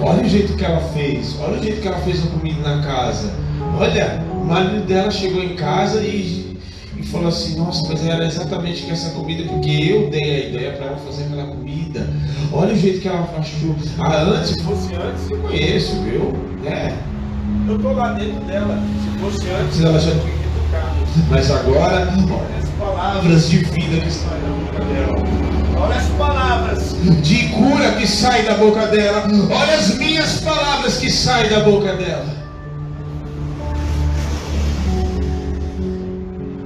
[0.01, 2.83] Olha o jeito que ela fez, olha o jeito que ela fez a comida na
[2.83, 3.33] casa.
[3.79, 6.57] Olha, o marido dela chegou em casa e,
[6.97, 10.87] e falou assim, nossa, mas era exatamente essa comida, porque eu dei a ideia para
[10.87, 12.09] ela fazer aquela comida.
[12.53, 13.75] Olha o jeito que ela achou.
[13.99, 16.33] Ah, antes, se fosse antes, eu conheço, viu?
[16.67, 16.93] É.
[17.69, 18.79] Eu tô lá dentro dela.
[19.03, 20.13] Se fosse antes, ela já
[21.29, 25.43] mas agora, olha as palavras de vida que estão na boca dela.
[25.79, 29.27] Olha as palavras de cura que saem da boca dela.
[29.51, 32.27] Olha as minhas palavras que saem da boca dela.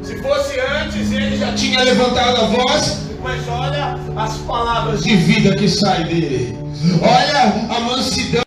[0.02, 5.56] Se fosse antes, ele já tinha levantado a voz, mas olha as palavras de vida
[5.56, 6.58] que saem dele.
[7.02, 8.45] Olha a mansidão